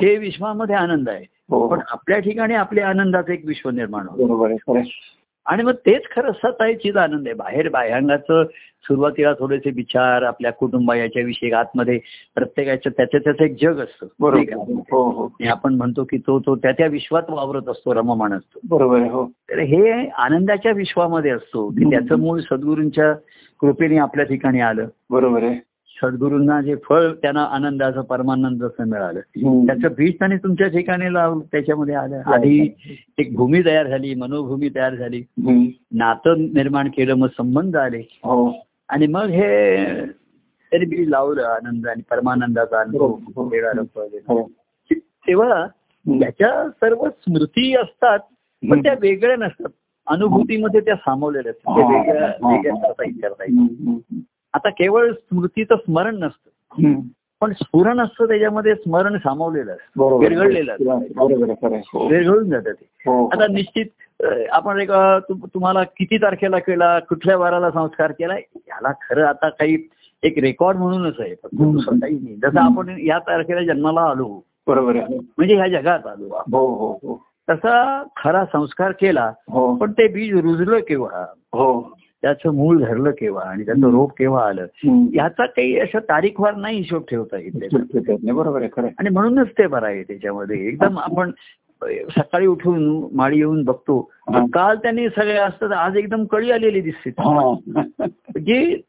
[0.02, 0.17] हे.
[0.17, 1.25] विश्वामध्ये आनंद आहे.
[1.49, 4.82] हो पण आपल्या ठिकाणी आपल्या आनंदाचं एक विश्व निर्माण होतं.
[5.49, 7.33] आणि मग तेच खरं चिद आनंद आहे.
[7.33, 8.43] बाहेर बाह्यांगाचं
[8.83, 11.99] सुरुवातीला थोडेसे विचार आपल्या कुटुंबा याच्याविषयी आतमध्ये
[12.35, 14.07] प्रत्येकाचं त्याचं त्याचं एक जग असतं?
[14.19, 14.81] बरोबर.
[14.91, 15.29] हो हो.
[15.49, 18.59] आपण म्हणतो की तो तो त्या त्या विश्वात वावरत असतो रममाण असतो.
[18.69, 19.25] बरोबर हो.
[19.25, 23.13] तर हे आनंदाच्या विश्वामध्ये असतो की त्याचं मूळ सद्गुरूंच्या
[23.59, 24.85] कृपेने आपल्या ठिकाणी आलं.
[25.09, 25.68] बरोबर आहे.
[26.01, 29.19] सद्गुरूंना जे फळ त्यांना आनंदाचं परमानंदाचं मिळालं.
[29.67, 32.21] त्याचं बीज त्यांनी तुमच्या ठिकाणी लावलं त्याच्यामध्ये आलं.
[32.25, 32.73] आधी
[33.17, 35.23] एक भूमी तयार झाली मनोभूमी तयार झाली.
[35.91, 38.01] नातं निर्माण केलं मग संबंध आले.
[38.23, 38.51] हो.
[38.89, 39.85] आणि मग हे
[40.71, 43.43] तरी बीज लावलं आनंद आणि परमानंदाचा अनुभव.
[43.49, 43.81] मिळालं.
[43.97, 44.51] हो.
[44.91, 45.67] तेव्हा
[46.09, 48.19] त्याच्या सर्व स्मृती असतात
[48.71, 49.69] पण त्या वेगळ्या नसतात.
[50.07, 51.75] अनुभूतीमध्ये त्या सामावलेल्या असतात.
[51.75, 54.21] त्या वेगळ्या वेगळ्या करता येईल
[54.53, 56.49] आता केवळ स्मृतीचं स्मरण नसतं.
[57.41, 60.17] पण स्फुरण असतं त्याच्यामध्ये स्मरण सामावलेलं असतं.
[60.17, 60.93] विरघळलेलं असतं.
[61.93, 62.07] हो.
[62.07, 62.89] विरघळून जातं ते.
[63.05, 63.85] हो आता निश्चित
[64.51, 64.91] आपण एक
[65.53, 69.88] तुम्हाला किती तारखेला केला कुठल्या वाराला संस्कार केला याला खरं आता काही
[70.23, 71.35] एक रेकॉर्ड म्हणूनच आहे.
[71.43, 71.71] फक्त हम्म.
[71.71, 72.35] दुसरं काही नाही.
[72.35, 74.45] जसं आपण या तारखेला जन्माला आलो.
[74.67, 74.93] बरोबर
[75.38, 77.25] म्हणजे ह्या जगात आलो हो हो हो.
[77.49, 79.75] तसा खरा संस्कार केला हो.
[79.75, 81.25] पण ते बीज रुजलं केव्हा?
[81.53, 81.98] हो.
[82.21, 83.91] त्याचं मूळ धरलं केव्हा आणि त्याचं.
[83.91, 84.65] रोप केव्हा आलं.
[85.13, 88.88] याचा काही असं तारीखवार नाही हिशोब ठेवता येत बरोबर आहे खरं.
[88.99, 91.32] आणि म्हणूनच ते बरं आहे त्याच्यामध्ये एकदम आपण
[92.10, 94.12] सकाळी उठून माळी येऊन बघतो.
[94.53, 97.51] काल त्यांनी सगळे असतात आज एकदम कळी आलेली दिसते हा.
[97.77, 98.82] म्हणजे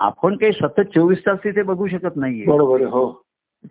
[0.00, 3.22] आपण काही सतत चोवीस तास तिथे बघू शकत नाहीये बरोबर हो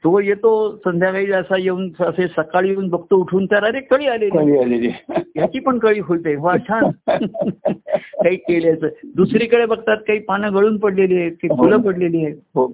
[0.03, 4.87] तो येतो संध्याकाळी असा येऊन असे सकाळी येऊन बघतो उठून तर अरे कळी आलेली.
[5.09, 6.83] ह्याची पण कळी खुलते वा छान.
[8.23, 8.87] काही केल्याचं.
[9.15, 12.35] दुसरीकडे बघतात काही पानं गळून पडलेली आहेत काही फुलं पडलेली आहेत.
[12.55, 12.67] हो.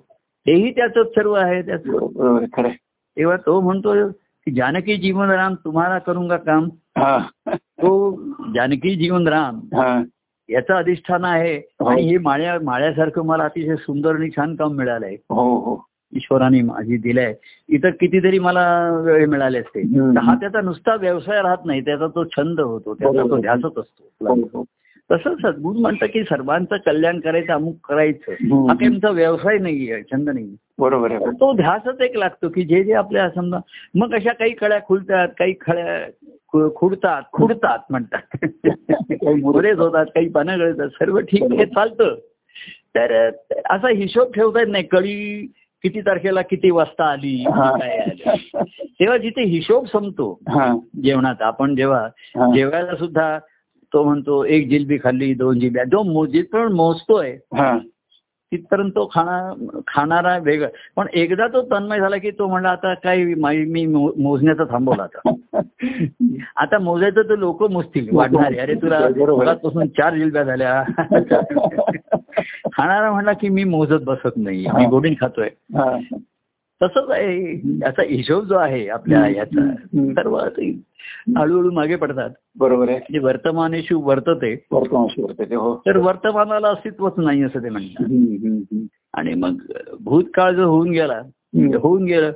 [0.48, 2.46] तेही त्याच सर्व आहे त्याचं.
[2.58, 2.78] आहे.
[3.18, 6.70] तेव्हा तो म्हणतो की जानकी जीवन राम तुम्हाला करूंगा काम?
[6.98, 7.20] हा.
[7.58, 8.16] तो
[8.56, 10.04] जानकी जीवन राम हा.
[10.50, 11.58] याचं अधिष्ठान आहे.
[11.58, 11.86] हो.
[11.86, 15.16] आणि हे माळ्या माळ्यासारखं मला अतिशय सुंदर आणि छान काम मिळालंय.
[15.30, 15.91] हो हो.
[16.16, 17.34] ईश्वराने माझी दिलंय.
[17.70, 19.82] इतर कितीतरी मला वेळ मिळाले असते.
[20.20, 21.82] हा त्याचा नुसता व्यवसाय राहत नाही.
[21.82, 22.94] त्याचा तो छंद होतो.
[22.94, 23.38] त्याचा तो.
[23.38, 24.34] ध्यासच हो, असतो.
[24.34, 24.66] हो.
[25.12, 28.32] तसं सद्गुरू म्हणतं की सर्वांचं कल्याण करायचं अमुक करायचं.
[28.32, 28.74] हा.
[28.74, 31.26] काही आमचा व्यवसाय नाहीये छंद नाही बरोबर आहे.
[31.26, 33.58] तो ध्यासच एक लागतो की जे जे आपल्या समजा
[33.96, 38.38] मग अशा काही कळ्या खुलतात काही खळ्या खुडतात खुडतात म्हणतात.
[39.10, 42.16] काही मुरेच होतात काही पानं गळतात सर्व ठीक हे चालतं.
[42.96, 43.28] तर
[43.70, 44.84] असा हिशोब ठेवता येत नाही.
[44.84, 45.52] कळी
[45.84, 47.44] किती तारखेला किती वाजता आली.
[47.48, 48.64] काय आलं?
[48.84, 50.40] तेव्हा जिथे हिशोब संपतो
[51.04, 52.08] जेवणात आपण जेव्हा.
[52.56, 53.40] जेवायला सुद्धा
[53.94, 57.78] तो म्हणतो एक जिलबी खाल्ली दोन जिलब्या जो जिथपर्यंत मोजतोय हा.
[58.54, 59.54] तिथपर्यंत तो खाणा
[59.88, 60.68] खाणारा वेगळा.
[60.96, 65.32] पण एकदा तो तन्मय झाला की तो म्हणला आता काय मा- मोजण्याचा थांबवला आता.
[66.56, 68.58] आता मोजायचं तर लोक मोजतील वाढणारे.
[68.58, 69.44] अरे तुला बरोबर.
[69.44, 70.84] मगाचपासून चार जिलब्या झाल्या.
[72.74, 75.50] खाणारा म्हणला की मी मोजत बसत नाही मी गोडीन खातोय.
[76.82, 79.72] तसंच आहे याचा हिशोब जो आहे आपल्या याचा.
[80.14, 80.38] सर्व
[81.38, 87.44] हळूहळू मागे पडतात बरोबर आहे म्हणजे वर्तमानेशू वर्तते वर्तमानशी वर्तते हो तर वर्तमानाला अस्तित्वच नाही
[87.44, 88.86] असं ते म्हणतात.
[89.14, 89.56] आणि मग
[90.00, 91.22] भूतकाळ जो होऊन गेला.
[91.22, 92.32] ते होऊन गेलं.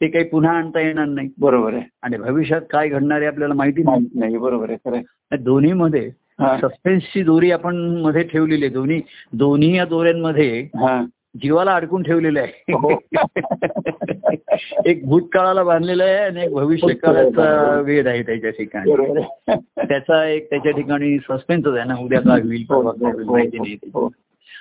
[0.00, 3.82] ते काही पुन्हा आणता येणार नाही बरोबर आहे आणि भविष्यात काय घडणार आहे आपल्याला माहिती
[4.14, 5.42] नाही बरोबर आहे खरं.
[5.42, 6.10] दोन्हीमध्ये.
[6.38, 9.00] सस्पेन्सची दोरी आपण मध्ये ठेवलेली आहे दोन्ही.
[9.32, 11.04] दोन्ही या दोऱ्यांमध्ये हा.
[11.42, 12.40] जीवाला अडकून ठेवलेलं
[12.72, 12.90] हो.
[12.90, 13.12] आहे
[14.86, 18.92] एक भूतकाळाला बांधलेलं आहे आणि एक भविष्य काळाचा वेध आहे त्याच्या ठिकाणी.
[19.88, 21.94] त्याचा एक त्याच्या ठिकाणी सस्पेन्सच आहे ना.
[22.00, 23.76] उद्या काय होईल हो, होईल माहिती नाही.
[23.94, 24.08] हो.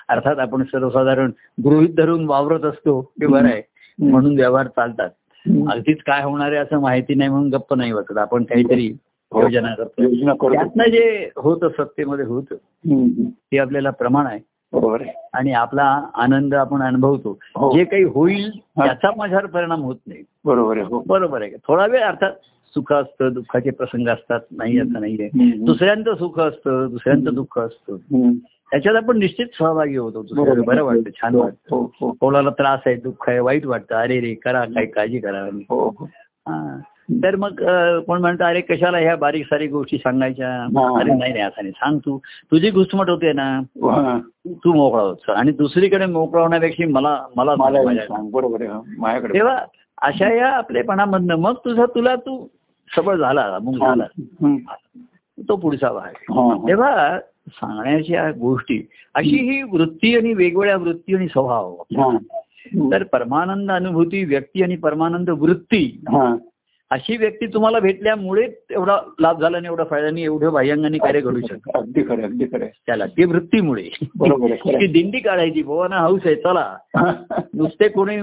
[0.09, 1.31] अर्थात आपण सर्वसाधारण
[1.63, 3.61] गृहित धरून वावरत असतो ते बरं आहे.
[3.99, 5.09] म्हणून व्यवहार चालतात.
[5.69, 8.97] अगदीच काय होणार आहे असं माहिती नाही म्हणून गप्प नाही वाटत आपण काहीतरी हो.
[9.41, 12.55] योजना करतो योजना करतो त्यातनं जे होतं सत्तेमध्ये होतं.
[13.29, 14.39] ते आपल्याला प्रमाण आहे.
[14.73, 15.01] बरोबर
[15.33, 17.39] आणि आपला आनंद आपण अनुभवतो.
[17.55, 17.77] हो.
[17.77, 18.85] जे काही होईल हा.
[18.85, 20.23] त्याचा माझ्यावर परिणाम होत नाही.
[20.45, 21.03] बरोबर आहे हो.
[21.07, 21.51] बरोबर आहे.
[21.67, 22.31] थोडा वेळ अर्थात
[22.75, 25.29] सुख असतं दुःखाचे प्रसंग असतात नाही असं नाहीये.
[25.57, 27.95] दुसऱ्यांचं सुख असतं दुसऱ्यांचं दुःख असतं.
[28.71, 30.25] त्याच्यात आपण निश्चित सहभागी होतो.
[30.63, 31.75] बरं वाटतं छान वाटतं.
[31.75, 32.11] हो हो.
[32.11, 33.95] कोणाला त्रास आहे दुःख आहे वाईट वाटतं.
[33.95, 35.41] अरे रे करा काही काळजी करा.
[35.69, 36.05] हो हो.
[36.47, 36.79] हा.
[37.11, 37.49] तर मग
[37.99, 40.63] कोण म्हणतं अरे कशाला ह्या बारीक सारीक गोष्टी सांगायच्या.
[40.99, 42.17] अरे नाही नाही असं नाही सांग तू.
[42.51, 43.61] तुझी घुसमट होते ना.
[44.47, 47.93] तू मोकळा होत आणि दुसरीकडे मोकळा होण्यापेक्षा मला मला बरोबर
[49.33, 49.57] तेव्हा
[50.01, 52.47] अशा या आपलेपणामधनं मग तुझा तुला तू
[52.95, 54.03] सबळ झाला मग झाला.
[55.49, 56.11] तो पुढचा भाग.
[56.67, 61.75] तेव्हा सांगण्याच्या गोष्टी अशी ही वृत्ती आणि वेगवेगळ्या वृत्ती आणि स्वभाव.
[62.91, 66.01] तर परमानंद अनुभूती व्यक्ती आणि परमानंद वृत्ती.
[66.93, 71.39] अशी व्यक्ती तुम्हाला भेटल्यामुळे एवढा लाभ झाला आणि एवढा फायदा आणि एवढं बाह्यांगाने कार्य घडू
[71.39, 71.71] शकतं.
[71.75, 72.65] अगदी खरं अगदी खरं.
[72.85, 73.89] त्याला ती वृत्तीमुळे.
[74.55, 76.77] ती दिंडी काढायची भवाना हाऊस आहे चला.
[77.53, 78.17] नुसते कोणी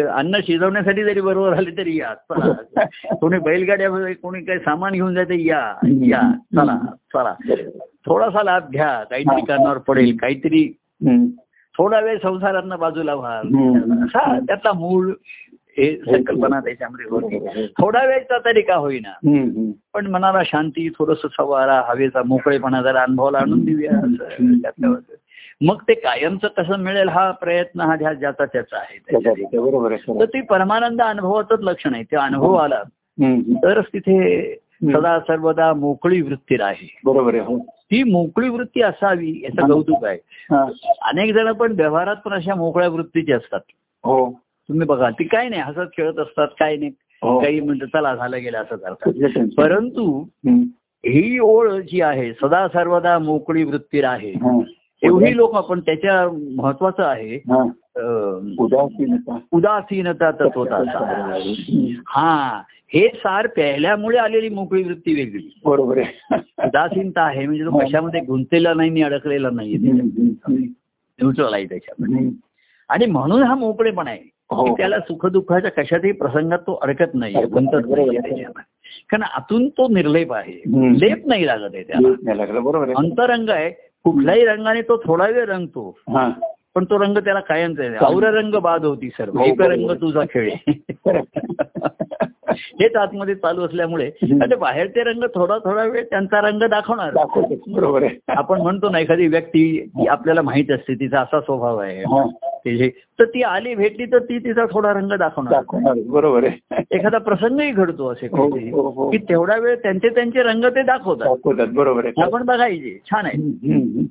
[0.00, 2.52] अन्न शिजवण्यासाठी जरी बरोबर आले तरी या चला.
[3.14, 6.78] कोणी बैलगाड्यामध्ये कोणी काही सामान घेऊन जाते या या चला
[7.14, 7.34] चला.
[8.06, 10.76] थोडासा लाभ घ्या काहीतरी कानावर पडेल काहीतरी.
[11.78, 13.42] थोडा वेळ संसारांना बाजूला व्हा.
[14.48, 15.12] त्यातला मूळ
[15.80, 17.66] हे संकल्पना त्याच्यामध्ये होती.
[17.66, 19.12] थोडा वेळचा तरी का होईना.
[19.94, 23.90] पण मनाला शांती थोडस सवारा हवेचा मोकळेपणा जरा अनुभवाला आणून देऊया.
[25.60, 29.18] मग ते कायमचं कसं मिळेल हा प्रयत्न हा ध्यास ज्याचा त्याचा आहे तर.
[30.24, 32.02] ती परमानंद अनुभवाचंच लक्षण आहे.
[32.02, 32.82] ते अनुभव आला.
[33.64, 37.58] तरच तिथे सदा सर्वदा मोकळी वृत्ती राही बरोबर आहे हो.
[37.58, 40.18] ती मोकळी वृत्ती असावी याचं कौतुक आहे.
[40.50, 40.66] हा.
[41.02, 43.60] अनेक जण पण व्यवहारात पण अशा मोकळ्या वृत्तीचे असतात.
[44.04, 44.40] हो.
[44.70, 46.90] तुम्ही बघा ती काय नाही हसत खेळत असतात काय नाही
[47.22, 47.38] हो.
[47.40, 49.38] काही म्हणतात चला झालं गेलं असं करतात?
[49.56, 50.24] परंतु.
[51.04, 54.58] ही ओळ जी आहे सदा सर्वदा मोकळी वृत्ती आहे हा.
[55.02, 57.62] एवढी लोक आपण त्याच्या महत्वाचं आहे हा
[58.58, 60.82] उदासीनता उदासीनता तत्वता.
[62.08, 62.62] हा
[62.94, 68.74] हे सार प्यायल्यामुळे आलेली मोकळी वृत्ती वेगळी बरोबर आहे उदासीनता आहे म्हणजे तो कशामध्ये गुंतलेला
[68.74, 72.28] नाही आणि अडकलेला नाही न्यूट्रल आहे त्याच्यामध्ये.
[72.90, 74.28] आणि म्हणून हा मोकळेपणा आहे हो.
[74.52, 77.34] की त्याला सुखदुःखाच्या कशातही प्रसंगात तो अडकत नाही.
[77.34, 78.44] गुंतत नाही,
[79.10, 80.62] कारण आतून तो निर्लेप आहे.
[81.00, 82.08] लेप नाही लागत आहे त्याला.
[82.60, 82.94] बरोबर आहे.
[82.96, 83.70] अंतरंग आहे.
[84.04, 85.98] कुठल्याही रंगाने तो थोडा वेळ रंगतो.
[86.08, 86.30] हा.
[86.74, 87.88] पण तो रंग त्याला कायमच आहे.
[87.88, 89.44] और रंग बाद होती सर्व हो.
[89.58, 90.50] रंग तुझा खेळ
[92.80, 94.10] हेच आतमध्ये चालू असल्यामुळे.
[94.22, 97.10] आणि बाहेरचे रंग थोडा थोडा वेळ त्यांचा रंग दाखवणार.
[97.74, 98.18] बरोबर आहे.
[98.28, 102.02] आपण म्हणतो ना एखादी व्यक्ती जी आपल्याला माहीत असते तिचा असा स्वभाव आहे.
[102.64, 107.18] ते जे- तर ती आली भेटली तर ती तिचा थोडा रंग दाखवणार बरोबर आहे एखादा
[107.18, 108.46] प्रसंगही घडतो असे हो,
[108.82, 109.10] हो, हो.
[109.10, 113.38] की तेवढा वेळ त्यांचे त्यांचे रंग ते दाखवतात बरोबर आहे आपण बघायचे छान आहे.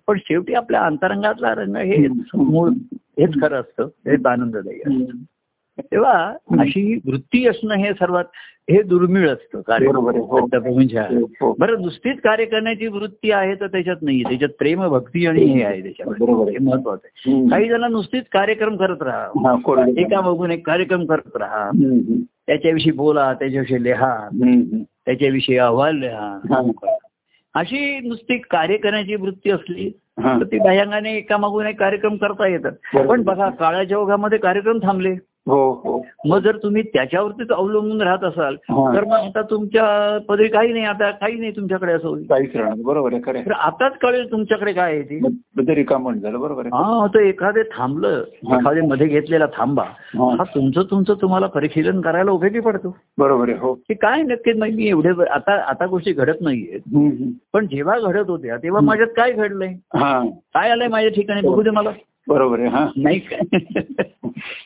[0.08, 2.08] पण शेवटी आपल्या अंतरंगातला रंग हे.
[2.36, 5.18] मूळ हेच खरं असतं हेच आनंददायी असतं.
[5.80, 8.24] तेव्हा अशी वृत्ती असणं हे सर्वात
[8.72, 10.36] हे दुर्मिळ असतं आहे, हो.
[10.36, 11.56] कार्यप्रभूंच्या हो, हो.
[11.60, 15.82] बरं नुसतीच कार्य करण्याची वृत्ती आहे तर त्याच्यात नाही त्याच्यात प्रेम भक्ती आणि हे आहे
[15.82, 16.52] त्याच्यामध्ये.
[16.52, 17.50] हे महत्वाचं आहे.
[17.50, 19.28] काही जण नुसतीच कार्यक्रम करत राहा
[19.98, 21.70] एका बघून एक कार्यक्रम करत राहा.
[22.48, 24.30] त्याच्याविषयी बोला त्याच्याविषयी लिहा.
[25.06, 26.40] त्याच्याविषयी अहवाल लिहा.
[27.54, 29.90] अशी नुसती कार्य करण्याची वृत्ती असली.
[30.20, 32.72] तर ती बाह्यांगाने एकामागून एक कार्यक्रम करता येतात.
[32.98, 35.16] पण बघा काळाच्या ओघामध्ये कार्यक्रम थांबले
[35.48, 36.02] हो हो.
[36.28, 38.56] मग जर तुम्ही त्याच्यावरतीच अवलंबून राहत असाल.
[38.56, 43.14] तर मग आता तुमच्या पदरी काही नाही आता काही नाही तुमच्याकडे असं काहीच राहणार बरोबर
[43.14, 45.16] आहे खरं तर आताच कळेल तुमच्याकडे काय आहे ते.
[45.16, 45.68] आहे.
[45.68, 46.84] तरी कामण झालं बरोबर आहे.
[46.84, 48.24] हा तर एखादे थांबलं.
[48.52, 49.84] एखादे मध्ये घेतलेला थांबा.
[50.16, 50.44] हा.
[50.56, 52.96] तुमचं तुमचं तुम्हाला परिशीलन करायला उपयोगी पडतो.
[53.18, 53.74] बरोबर आहे हो.
[53.74, 57.30] की काय नक्कीच नाही मी एवढे आता आता गोष्टी घडत हम्म.
[57.54, 59.74] पण जेव्हा घडत होत्या तेव्हा माझ्यात काय घडलंय?
[59.96, 61.90] काय आलंय माझ्या ठिकाणी बघू दे मला.
[62.30, 63.40] बरोबर आहे हा नाही काय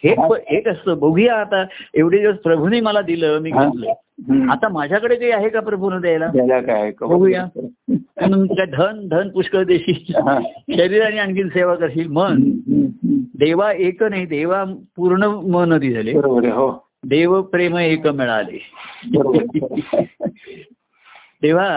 [0.03, 3.65] एक एक असतं बघूया आता एवढे दिवस प्रभूने मला दिलं मी हा.
[3.65, 4.51] घेतलं.
[4.51, 6.91] आता माझ्याकडे काही आहे का प्रभूने द्यायला काय?
[7.01, 7.45] बघूया.
[8.17, 10.39] काय धन धन पुष्कळ देशील हा.
[10.77, 12.41] शरीराने आणखीन सेवा करशील मन.
[13.39, 14.63] देवा एक नाही देवा
[14.95, 16.71] पूर्ण मन झाले बरोबर हो
[17.05, 18.57] देव प्रेम एक मिळाले.
[21.43, 21.67] तेव्हा.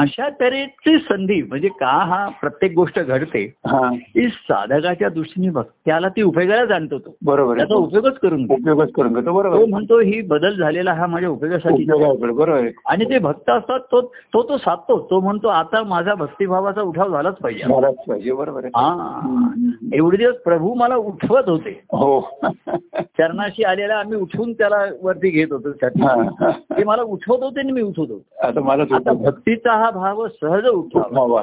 [0.00, 3.90] अशा तऱ्हेची संधी म्हणजे का हा प्रत्येक गोष्ट घडते हा.
[4.28, 7.14] साधकाच्या दृष्टीने बघ त्याला ती उपयोगाला जाणतो तो.
[7.24, 8.44] बरोबर त्याचा उपयोगच करून.
[8.50, 9.66] उपयोगच करून घेतो बरोबर तो.
[9.66, 11.84] म्हणतो ही बदल झालेला हा माझ्या उपयोगासाठी.
[11.84, 14.00] बरोबर आणि ते भक्त असतात तो
[14.34, 14.98] तो तो साधतो.
[15.10, 17.64] तो म्हणतो आता माझा भक्तिभावाचा उठाव झालाच पाहिजे.
[17.64, 19.20] झालाच पाहिजे बरोबर हा.
[19.94, 21.70] एवढे दिवस प्रभू मला उठवत होते.
[21.92, 22.20] हो.
[23.18, 28.10] चरणाशी आलेला आम्ही उठवून त्याला वरती घेत होतो ते मला उठवत होते आणि मी उठवत
[28.10, 28.22] होतो.
[28.46, 31.42] आता मला भक्तीचा हा भाव सहज उठावा.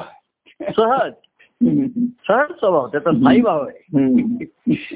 [0.76, 1.12] सहज.
[2.28, 4.04] सहज स्वभाव त्याचा स्थायी भाव आहे.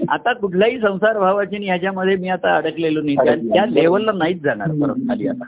[0.08, 3.16] आता कुठल्याही संसार भावाची ह्याच्यामध्ये मी आता अडकलेलो नाही.
[3.16, 5.44] त्या- लेवलला नाहीच जाणार परत खाली आता.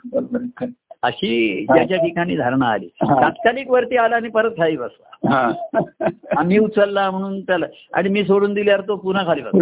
[1.02, 2.88] अशी ज्याच्या ठिकाणी धारणा आली.
[3.02, 5.50] तात्कालिक वरती आला आणि परत खाली बसला.
[6.36, 9.58] आम्ही उचलला म्हणून त्याला आणि मी सोडून दिल्यावर तो पुन्हा खाली बसला.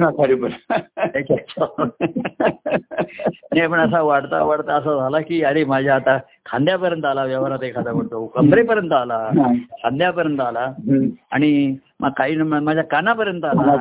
[3.53, 7.93] नाही पण असा वाढता वाढता असा झाला की अरे माझ्या आता खांद्यापर्यंत आला व्यवहारात एखादा
[7.93, 9.53] म्हणतो कमरेपर्यंत आला हा.
[9.83, 10.73] खांद्यापर्यंत आला.
[11.31, 13.73] आणि मग काही माझ्या कानापर्यंत आला.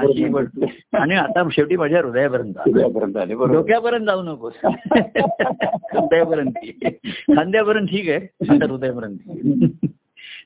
[0.93, 2.53] आणि आता शेवटी माझ्या हृदयापर्यंत
[3.53, 4.53] डोक्यापर्यंत जाऊ नकोस
[5.93, 6.51] हृदयापर्यंत.
[7.35, 9.17] खांद्यापर्यंत ठीक आहे आता हृदयापर्यंत.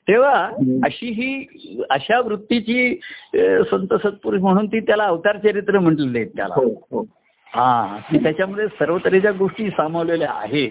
[0.08, 0.44] तेव्हा
[0.84, 1.46] अशी ही
[1.90, 3.00] अशा वृत्तीची
[3.70, 6.54] संत सत्पुरुष म्हणून ती त्याला अवतार चरित्र म्हटलेले आहेत त्याला
[7.56, 10.70] हो की त्याच्यामध्ये सर्व तऱ्हेच्या गोष्टी सामावलेल्या आहेत.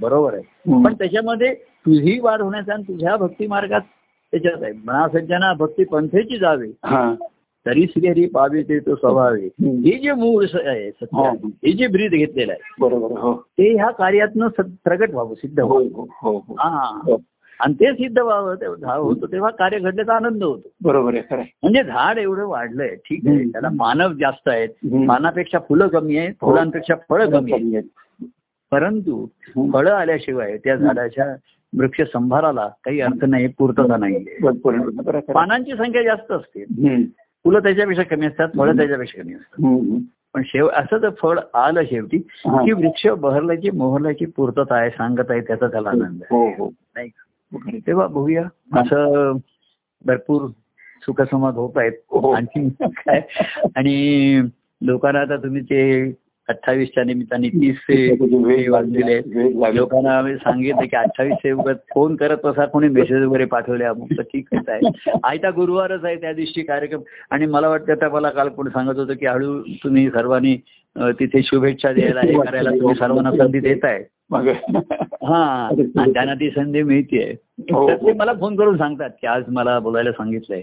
[0.00, 0.82] बरोबर आहे.
[0.84, 3.80] पण त्याच्यामध्ये तुझी वाढ होण्याचा आणि तुझ्या भक्ती मार्गात
[4.32, 6.70] त्याच्यात आहे म्हणा सज्जना भक्ती पंथेची जावे
[7.66, 9.46] तरी श्रीहरी पावे ते तो स्वभावे.
[9.62, 11.30] हे जे मूळ आहे सत्य हा.
[11.72, 14.48] जे ब्रीद घेतलेलं आहे बरोबर हो ते ह्या कार्यातनं
[14.84, 17.16] प्रगट व्हावं सिद्ध हो व्हावं हो.
[17.60, 21.42] आणि ते सिद्ध व्हावं तेव्हा होतं तेव्हा कार्य घडल्याचा आनंद होतो बरोबर आहे खरं.
[21.62, 23.44] म्हणजे झाड एवढं वाढलंय ठीक आहे.
[23.44, 24.68] त्याला मानव जास्त आहेत.
[25.06, 27.82] मानापेक्षा फुलं कमी आहेत फुलांपेक्षा फळं कमी आहेत.
[28.72, 29.26] परंतु.
[29.72, 31.34] फळं आल्याशिवाय त्या झाडाच्या
[31.72, 34.24] वृक्ष संभाराला काही अर्थ नाही पूर्तता नाही.
[35.32, 36.64] पानांची संख्या जास्त असते.
[37.44, 40.00] फुलं त्याच्यापेक्षा कमी असतात फळं त्याच्यापेक्षा कमी असतात.
[40.34, 42.16] पण शेव असं तर फळ आलं शेवटी
[42.46, 42.64] हा.
[42.64, 47.08] की वृक्ष बहरल्याची मोहरल्याची पूर्तता आहे सांगत आहे त्याचा त्याला आनंद आहे हो हो नाही
[47.08, 47.22] का?
[47.52, 48.42] तेव्हा बघूया.
[48.80, 49.36] असं
[50.04, 50.46] भरपूर
[51.02, 51.92] सुखसंवाद होत आहेत.
[52.10, 52.30] हो.
[52.32, 53.20] आणखी काय?
[53.76, 54.40] आणि
[54.80, 55.82] लोकांना आता तुम्ही ते
[56.48, 57.76] अठ्ठावीसच्या निमित्ताने तीस
[58.70, 59.18] वाजलेले.
[59.76, 64.54] लोकांना आम्ही सांगितलं की अठ्ठावीस फोन करत बसा कोणी मेसेज वगैरे पाठवले अमुक तर ठीक
[64.54, 64.90] आहे
[65.24, 67.00] आयता गुरुवारच आहे त्या दिवशी कार्यक्रम.
[67.30, 70.56] आणि मला वाटतं आता मला काल कोणी सांगत होतं की हळू तुम्ही सर्वांनी
[71.18, 74.48] तिथे शुभेच्छा द्यायला हे करायला तुम्ही सर्वांना संधी देत आहे मग.
[75.22, 75.68] हा.
[75.96, 77.34] त्यांना ती संधी मिळतीये.
[77.72, 77.88] हो.
[77.88, 80.60] तर ते मला फोन करून सांगतात की आज मला बोलायला सांगितलंय.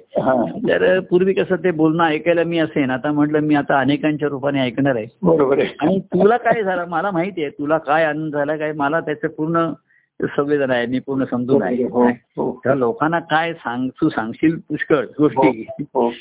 [0.70, 4.96] तर पूर्वी कसं ते बोलणं ऐकायला मी असेन आता म्हटलं मी आता अनेकांच्या रूपाने ऐकणार
[4.96, 5.06] आहे.
[5.24, 5.76] बरोबर आहे.
[5.80, 9.72] आणि तुला काय झालं मला माहिती आहे तुला काय आनंद झाला काय मला त्याचं पूर्ण
[10.22, 11.84] संवेदना आहे मी पूर्ण समजून आहे.
[11.84, 12.60] हो हो.
[12.64, 15.66] त्या लोकांना काय सांग तू सांगशील पुष्कळ गोष्टी.
[15.80, 16.12] हो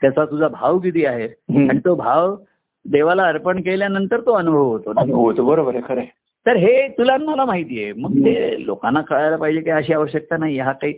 [0.00, 1.28] त्याचा तुझा भाव किती आहे.
[1.68, 2.36] आणि तो भाव
[2.84, 4.90] देवाला अर्पण केल्यानंतर तो अनुभव होतो
[5.22, 5.46] होतं.
[5.46, 6.02] बरोबर आहे खरं.
[6.46, 7.92] तर हे तुला मला माहिती आहे.
[7.92, 10.92] मग ते लोकांना कळायला पाहिजे की अशी आवश्यकता नाही हा काही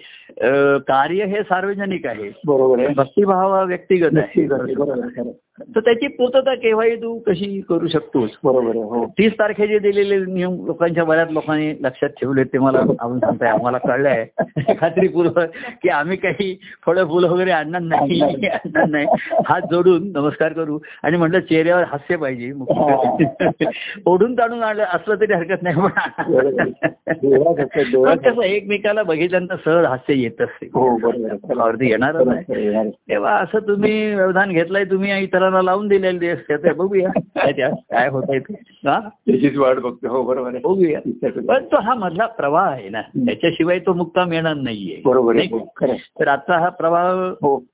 [0.89, 2.31] कार्य हे सार्वजनिक आहे.
[2.47, 2.95] बरोबर आहे.
[2.95, 5.33] भक्तिभाव हा व्यक्तिगत आहे.
[5.61, 8.31] तर त्याची पूर्तता केव्हाही तू कशी करू शकतोस?
[8.45, 9.07] बरोबर हो.
[9.07, 13.49] तीस तारखेचे दिलेले नियम लोकांच्या बऱ्याच लोकांनी लक्षात ठेवले ते मला आपण सांगताय.
[13.49, 14.27] आम्हाला कळलंय.
[14.79, 15.49] खात्रीपूर्वक
[15.83, 18.21] की आम्ही काही फळं फुलं वगैरे आणणार नाही.
[18.47, 19.07] आणणार नाही.
[19.47, 20.79] हात जोडून नमस्कार करू.
[21.03, 22.53] आणि म्हटलं चेहऱ्यावर हास्य पाहिजे.
[24.07, 25.77] ओढून ताणून आणलं असलं तरी हरकत नाही.
[28.05, 30.67] पण कसं एकमेकाला बघितल्यानंतर सहज हास्य येत असते.
[30.67, 30.97] हो.
[31.61, 32.91] अर्धी येणार आहे.
[32.91, 35.11] तेव्हा असं तुम्ही व्यवधान घेतलंय तुम्ही
[35.45, 37.09] इतरांना लावून दिलेले असते ते बघूया.
[37.71, 38.39] काय होत आहे
[38.87, 39.01] हा?
[39.01, 41.01] त्याचीच वाट बघतो हो बरोबर बघूया.
[41.49, 45.03] पण तो हा मधला प्रवाह आहे ना त्याच्याशिवाय तो मुक्काम येणार नाहीये.
[45.05, 45.47] बरोबर आहे?
[45.47, 45.97] हो, आहे.
[46.21, 47.65] तर आजचा हा प्रवाह हो.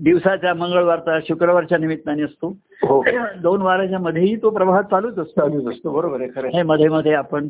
[0.00, 2.56] दिवसाच्या मंगळवारचा शुक्रवारच्या निमित्ताने असतो.
[2.82, 3.04] हो.
[3.42, 5.40] दोन वाराच्या मध्येही तो प्रवाह चालूच असतो.
[5.40, 5.90] चालूच असतो.
[5.90, 7.48] बरोबर आहे खरं मध्ये मध्ये आपण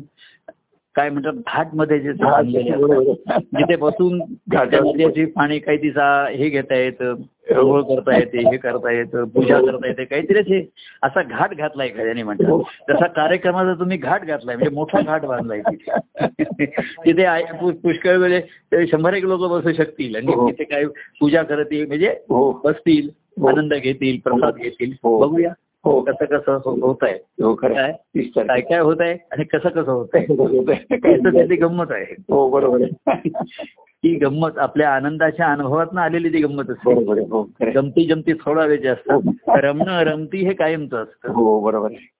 [0.95, 3.39] काय म्हणतात घाटमध्ये जे हा, असतात.
[3.53, 4.17] जिथे बसून.
[4.53, 7.15] नद्याची पाणी काही तिचा हे घेता येतं
[7.51, 10.59] आंघोळ करता येते हे करता येतं पूजा करता येते काहीतरी असे
[11.03, 12.25] असा घाट घातलाय एखाद्याने हो.
[12.25, 16.65] म्हणतात तसा कार्यक्रमाचा तुम्ही घाट घातलाय म्हणजे मोठा घाट बांधलाय तिथे
[17.05, 20.49] तिथे पुष्कळ वेळे शंभर एक लोक बसू शकतील आणि हो.
[20.49, 20.85] तिथे काय
[21.19, 23.47] पूजा करतील म्हणजे हो बसतील हो.
[23.47, 25.17] आनंद घेतील प्रसाद घेतील हो.
[25.19, 25.51] बघूया
[25.85, 27.43] हो कसं कसं होत आहे.
[27.43, 27.91] हो काय.
[28.37, 29.13] काय काय होत आहे?
[29.31, 30.25] आणि कसं कसं होत आहे.
[30.95, 32.15] त्याचं गंमत आहे?
[32.29, 33.29] हो बरोबर आहे.
[34.03, 36.93] ती गंमत आपल्या आनंदाच्या अनुभवातून आलेली ती गंमत असते.
[36.93, 37.49] हो.
[37.75, 39.19] गमती जमती थोडा वेळ असतात.
[39.47, 41.31] रमणं रमती हे कायमचं असतं.
[41.31, 42.14] हो बरोबर आहे.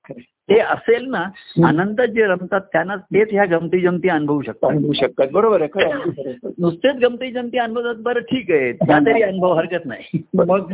[0.49, 1.19] ते असेल ना
[1.67, 4.69] आनंदात जे रमतात त्यांना तेच ह्या गमती जमती अनुभवू शकतात.
[4.69, 5.27] अनुभवू शकतात.
[5.33, 5.93] बरोबर आहे.
[6.59, 8.71] नुसतेच गमती जमती अनुभवतात बरं ठीक आहे.
[8.73, 10.23] त्या तरी अनुभव हरकत नाही.
[10.33, 10.73] मग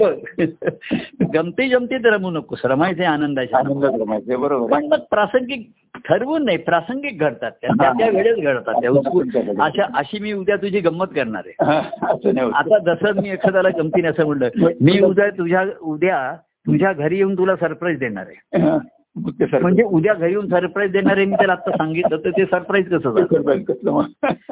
[1.34, 5.72] गमती जमतीत रमू नकोस रमायचे आनंदाच्या आनंदात रमायचं बरोबर पण मग प्रासंगिक
[6.06, 7.52] ठरवून नाही प्रासंगिक घडतात.
[7.52, 8.74] त्या त्या- वेळेस घडतात.
[8.82, 11.66] त्या अशा अशी मी उद्या तुझी गंमत करणार आहे.
[12.54, 14.50] आता जसं मी एखाद्याला गमतीने असं म्हणलं
[14.82, 16.36] मी उद्या तुझ्या उद्या
[16.68, 18.68] तुझ्या घरी येऊन तुला सरप्राईज देणार आहे.
[19.16, 23.24] म्हणजे उद्या घरी येऊन सरप्राईज देणार आहे मी त्याला आता सांगितलं तर ते सरप्राईज कसं
[23.64, 24.04] कसलं मग?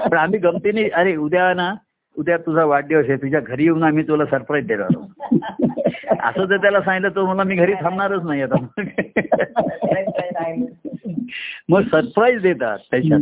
[0.09, 1.73] पण आम्ही गमतीने अरे उद्या ना
[2.17, 4.87] उद्या तुझा वाढदिवस आहे तुझ्या घरी येऊन आम्ही तुला सरप्राईज देणार.
[6.19, 8.65] असं जर त्याला सांगितलं तर मला मी घरी थांबणारच नाही आता.
[11.69, 13.19] मग सरप्राईज देतात त्याच्यात.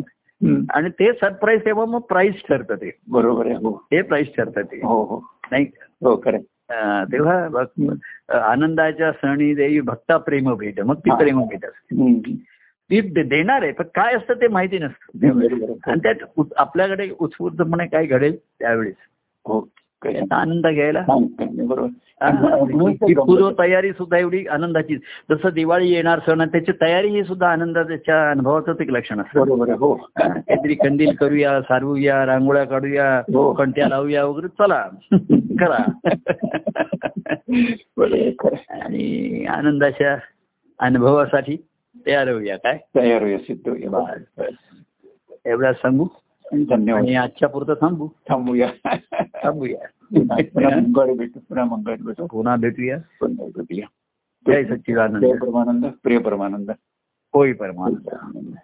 [0.73, 2.91] आणि ते सरप्राईज तेव्हा मग प्राईज ठरतं ते.
[3.07, 3.77] बरोबर आहे हो.
[3.91, 4.77] ते प्राईज ठरतं ते.
[4.77, 5.23] हो हो.
[5.51, 5.65] नाही
[6.03, 6.37] हो खरं
[7.11, 7.63] तेव्हा
[8.51, 11.95] आनंदाच्या सणी देवी भक्ता प्रेम भेट मग ती प्रेम भेट असते.
[12.89, 15.27] ती देणार आहे पण काय असतं ते माहिती नसतं.
[15.87, 18.37] आणि त्यात आपल्याकडे उत्स्फूर्तपणे काय घडेल?
[18.59, 18.95] त्यावेळेस.
[19.45, 19.69] हो.
[20.31, 21.05] आनंद घ्यायला?
[21.67, 21.87] बरोबर.
[23.19, 24.95] पूर्व तयारी सुद्धा एवढी आनंदाची.
[24.95, 29.39] जसं दिवाळी येणार सण त्याची तयारी ही सुद्धा आनंदाच्या अनुभवाचंच एक लक्षण असतं.
[29.39, 29.95] बरोबर हो.
[29.95, 33.53] काहीतरी कंदील करूया सारवूया रांगोळ्या काढूया हो.
[33.53, 34.85] कंट्या लावूया वगैरे चला.
[35.59, 35.91] करा.
[38.69, 40.17] आणि आनंदाच्या
[40.79, 41.57] अनुभवासाठी
[42.05, 42.79] तयार होऊया काय?
[42.95, 43.73] तयार होऊया सिद्ध.
[45.45, 46.07] एवढा सांगू.
[46.53, 47.03] धन्यवाद.
[47.03, 48.07] आणि आजच्या पुरतं थांबू.
[48.29, 48.71] थांबूया.
[49.43, 49.77] थांबूया.
[50.41, 52.25] पुन्हा मंगळ भेटू पुन्हा मंगळ भेटू.
[52.25, 52.97] पुन्हा भेटूया.
[53.19, 53.87] पुन्हा भेटूया.
[54.47, 55.25] जय सच्चिदानंद.
[55.25, 56.71] जय परमानंद प्रिय परमानंद.
[57.33, 58.55] होय परमानंद.